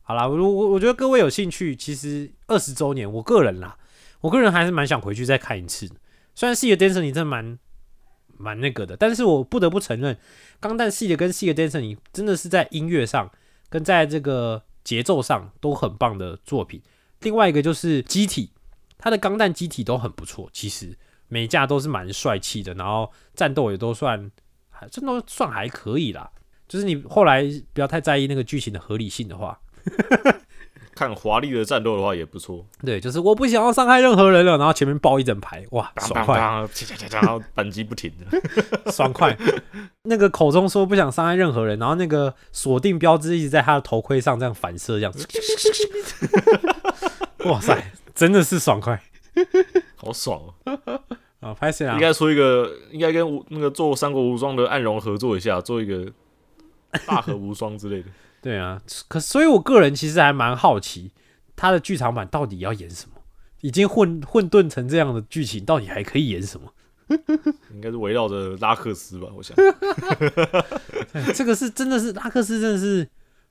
[0.00, 3.76] 好啦，我我我觉得各位有兴趣，其实二十周年，我个人啦，
[4.24, 5.86] 我个人还是蛮想回去再看一次。
[6.34, 7.58] 虽然《系的 Dancer》你真的蛮
[8.38, 10.14] 蛮那个的，但是我不得不承认，
[10.58, 13.30] 《钢弹》系列跟《系的 Dancer》你真的是在音乐上
[13.68, 16.82] 跟在这个节奏上都很棒的作品。
[17.20, 18.50] 另外一个就是机体，
[18.96, 20.96] 它的钢弹机体都很不错，其实
[21.28, 24.30] 每架都是蛮帅气的，然后战斗也都算
[24.70, 26.30] 还真都算还可以啦。
[26.66, 27.44] 就是你后来
[27.74, 29.60] 不要太在意那个剧情的合理性的话，
[30.94, 38.40] 看华丽的战斗的话也不错，对，就是我不想要伤害任何人了，然后前面爆一整排，哇，爽快，然后扳机不停的，
[38.92, 39.36] 爽快。
[40.04, 45.12] 那个口中说不想伤害任何人，然后那个锁定标志一直在他的头盔上这样反射，这样，
[47.46, 49.02] 哇塞，真的是爽快
[49.96, 51.00] 好爽哦！
[51.40, 51.52] 啊！
[51.52, 52.00] 拍谁啊应？
[52.00, 56.10] 该出一个，应该跟无那个做三国无双的暗荣合作一下，做一个
[57.06, 58.08] 大河无双之类的。
[58.44, 61.10] 对啊，可所以我个人其实还蛮好奇，
[61.56, 63.14] 他的剧场版到底要演什么？
[63.62, 66.70] 已经混混沌成这样的剧情，到底还可以演什么？
[67.72, 69.56] 应该是围绕着拉克斯吧，我想。
[71.14, 73.08] 哎这个是真的是拉克斯，真的是，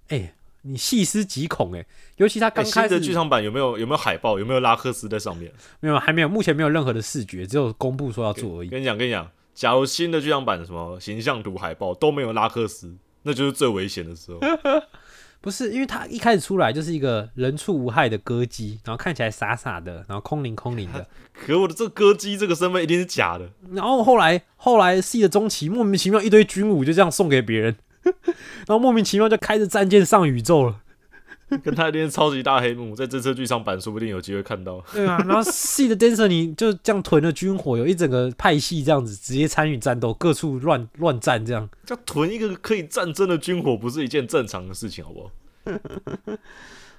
[0.10, 1.84] 哎、你细思极恐哎、
[2.18, 4.38] 尤其他刚哎开始、新的剧场版有没有有没有海报？
[4.38, 5.52] 有没有拉克斯在上面？
[5.80, 8.70] 没有，还没有，目前没有任何的视觉，只有公布说要做而已。
[8.70, 14.40] 跟你讲，跟你讲，假如新的剧场版什么形象图、海报都没有拉克斯，那就是最危险的时候。
[15.42, 21.06] 不是，因为他一开始出来就是一个人畜无害的歌姬，然后看起来傻傻的，然后空灵空灵的，
[21.36, 30.80] 可我的这歌姬这个身份一定是假的，然后后来后来 C 的中期莫名其妙一堆军武就这样送给别人， 然后莫名其妙就开着战舰上宇宙了。
[31.64, 34.84] 跟他一定是超级大黑幕，在这次剧场版说不定有机会看到。
[34.92, 41.70] 对啊，然后 C 的 Dancer 你就这样囤了军火，有一整个派系这样子直接参与战斗，各处乱乱战这样。
[41.90, 45.32] 要囤一个可以战争的军火，不是一件正常的事情，好不好？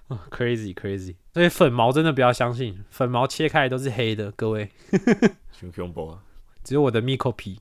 [0.08, 4.70] 啊，crazy crazy，所以粉毛真的不要相信，粉毛切开来都是黑的，各位，
[5.50, 6.18] 熊熊博啊，
[6.62, 7.58] 只有我的 Miko 皮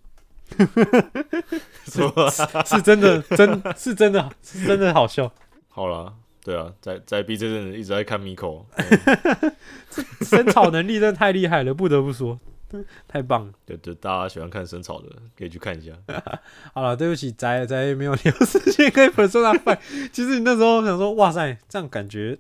[1.88, 2.02] 是？
[2.66, 5.32] 是真的，真是真的，是真的好笑。
[5.70, 6.14] 好了，
[6.44, 8.66] 对啊，在在 B 这阵子一直在看 Miko，
[10.22, 12.38] 生草能力真的太厉害了，不得不说，
[13.08, 13.54] 太棒了。
[13.66, 15.94] 对对，大家喜欢看生草的可以去看一下。
[16.74, 19.80] 好了，对不起，宅宅没有留时间跟 Persona Five。
[20.12, 22.38] 其实你那时候想说，哇塞，这样感觉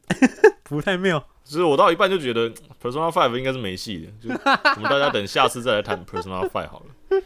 [0.63, 1.25] 不太妙。
[1.45, 2.49] 其实我到一半就觉得
[2.81, 4.33] Persona Five 应该是没戏的，就
[4.75, 7.21] 我们大家等下次再来谈 Persona Five 好了。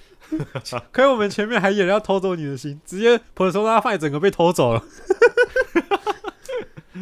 [0.91, 4.83] 可是我们前面还演要偷走你的心，直接 Persona Five 整个被偷走了。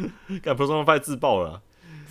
[0.42, 1.62] 干 Persona Five 自爆了啊，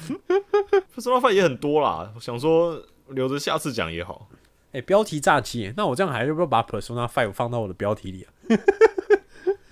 [0.96, 4.28] Persona Five 也很多啦，我想说留着下次讲也好。
[4.72, 8.28] 哎、标题炸鸡，那我这样还要不要把 Persona Five 放到我的标题里啊？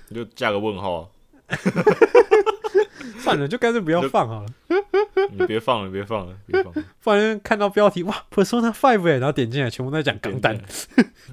[0.09, 1.09] 你 就加个问号啊，
[3.20, 4.47] 算了，就干脆不要放好了。
[5.32, 6.84] 你别放了，别放了，别放了。
[7.03, 10.59] 不然看到标题哇，Persona Five 哎，然后点进来全部都在讲钢弹，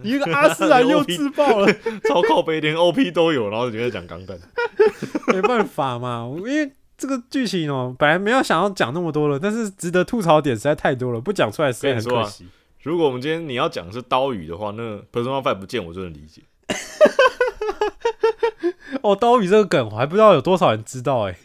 [0.02, 1.72] 你 一个阿斯兰又自爆了，
[2.04, 4.38] 超靠背，连 OP 都有，然后就在讲钢弹。
[5.28, 12.46] 没办法嘛，因为这个剧情哦，本来没有想要讲那么多了，但是值得吐槽的点实在太多了，不讲出来实在很可惜。
[12.82, 16.42] 如果我们今天你要讲的是刀语的话，那 Persona Five 不见我就能理解。
[19.02, 21.36] 哦，刀鱼这个梗我还不知道有多少人知道哎。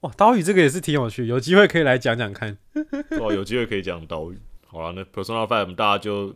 [0.00, 2.56] 哇，岛屿这个也是挺有趣，有机会可以来讲讲看。
[3.20, 4.38] 哦，有机会可以讲岛屿。
[4.66, 6.34] 好了，那 Persona Five 大家就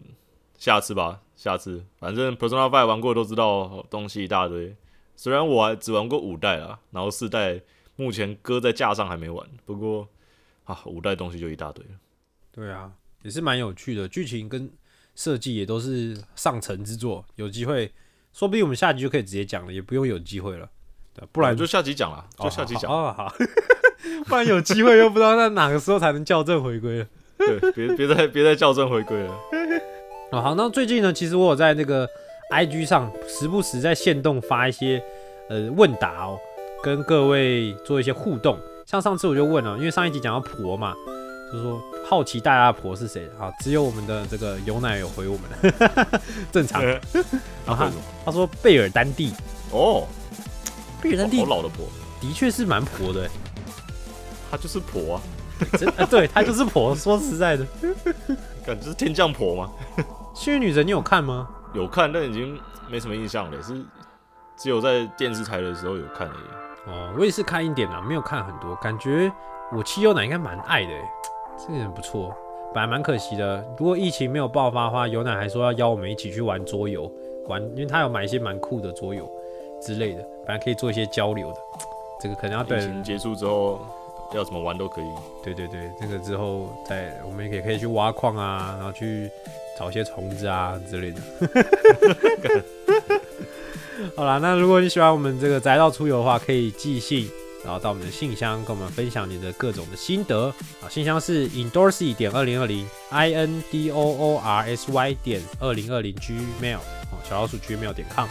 [0.57, 1.85] 下次吧，下次。
[1.99, 4.75] 反正 Persona Five 玩过都知道东西一大堆。
[5.15, 7.61] 虽然我还只玩过五代啦，然后四代
[7.97, 10.09] 目前搁在架上还没玩，不过
[10.65, 11.91] 啊，五代东西就一大堆了。
[12.51, 12.91] 对啊，
[13.23, 14.71] 也是蛮有趣的，剧情跟
[15.15, 17.27] 设计也都是上乘之作。
[17.35, 17.93] 有机会，
[18.33, 20.71] 说不定我们下集就可以直接讲了，也不用有机会了。
[21.15, 22.91] 对，不然就下集讲啦，哦就下集讲。
[22.91, 23.35] 好好好，
[24.27, 27.07] 不然有机会又不知道在哪个时候才能校正回归了。
[27.39, 29.35] 对，别别再别再校正回归了。
[30.33, 32.09] 哦，好，那最近呢，其实我有在那个
[32.53, 35.03] IG 上时不时在线动发一些
[35.49, 36.39] 呃问答哦，
[36.83, 38.59] 跟各位做一些互动。
[38.87, 40.95] 像上次我就问了，因为上一集讲到婆嘛，
[41.53, 43.51] 就是说好奇大家的婆是谁啊？
[43.61, 45.73] 只有我们的这个有奶有回我们，
[46.53, 46.85] 正常。
[46.85, 47.01] 然
[47.77, 47.87] 后？
[48.25, 49.33] 他说贝尔丹蒂，
[49.73, 50.07] 哦，
[51.03, 51.87] 贝尔丹蒂好老的婆，
[52.21, 53.31] 的确是蛮婆的欸，
[54.51, 55.21] 她就是婆啊，
[55.79, 56.95] 真啊， 对他就是婆。
[56.95, 57.67] 说实在的，
[58.67, 59.71] 感觉是天降婆吗。
[60.35, 61.49] 幸运女神你有看吗？
[61.75, 62.59] 有看，但已经
[62.91, 63.81] 没什么印象了，是
[64.57, 66.91] 只有在电视台的时候有看而已。
[66.91, 69.31] 哦，我也是看一点啦，没有看很多，感觉
[69.73, 71.05] 我七优奶应该蛮爱的诶，
[71.59, 72.35] 这个人不错。
[72.73, 77.13] 本来蛮可惜的，如果疫情没有爆发的话，有奶还说要邀我们一起去玩桌游，
[77.49, 79.29] 玩，因为他有买一些蛮酷的桌游
[79.83, 81.59] 之类的，本来可以做一些交流的。
[82.21, 83.81] 这个可能要疫等，情结束之后，
[84.35, 85.05] 要怎么玩都可以。
[85.45, 89.31] 对对对，这个之后再我们也可以去挖矿啊，然后去
[89.79, 91.21] 找一些虫子啊之类的。
[94.17, 97.31] 好啦，那如果你喜欢我们这个宅道出游的话，可以寄信
[97.65, 106.79] 然后到我们的信箱跟我们分享你的各种的心得啊，信箱是 indorsy 点二零二零 i n d o o r s y 点二零二零 gmail
[107.13, 108.27] 哦，小老鼠 gmail 点 com，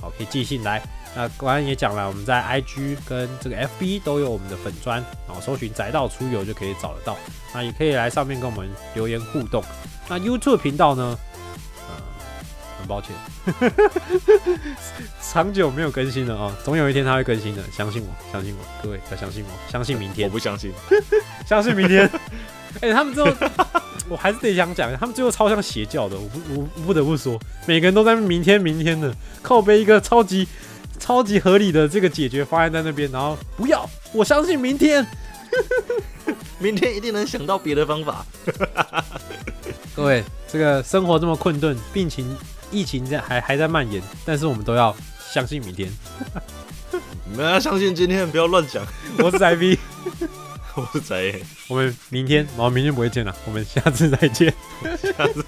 [0.00, 0.80] 好，可以寄信来。
[1.16, 4.96] 那刚刚也讲了，我们在 IG 跟这个 FB 都有我们的粉砖，
[5.26, 7.16] 然后搜寻“宅道出游”就可以找得到。
[7.54, 9.62] 那也可以来上面跟我们留言互动。
[10.08, 11.16] 那 YouTube 频道呢？
[11.88, 11.94] 呃，
[12.80, 13.14] 很抱歉，
[15.22, 20.72] 长久没有更新了啊、总有一天它会更新的，相信我，相信我，各位要相信我，相信明天我，不相信，
[21.46, 22.10] 相信明天。
[22.82, 23.30] 哎、他们最后，
[24.08, 30.48] 我还是得想讲，他们最后超像邪教的，我不，我我不得不说，每个人都在明天，明天的靠背一个超级
[30.98, 35.06] 超级合理的这个解决方案在那边，然后不要，我相信明天。
[36.58, 38.24] 明天一定能想到别的方法。
[39.94, 42.36] 各位，这个生活这么困顿，病情、
[42.70, 44.94] 疫情在还还在蔓延，但是我们都要
[45.30, 45.92] 相信明天。
[47.30, 48.84] 你们要相信今天，不要乱讲。
[49.18, 49.78] 我是仔 V，
[50.74, 54.52] 我是贼，我们明天，然后明天不会见了，我们下次再见。
[55.02, 55.44] 下次。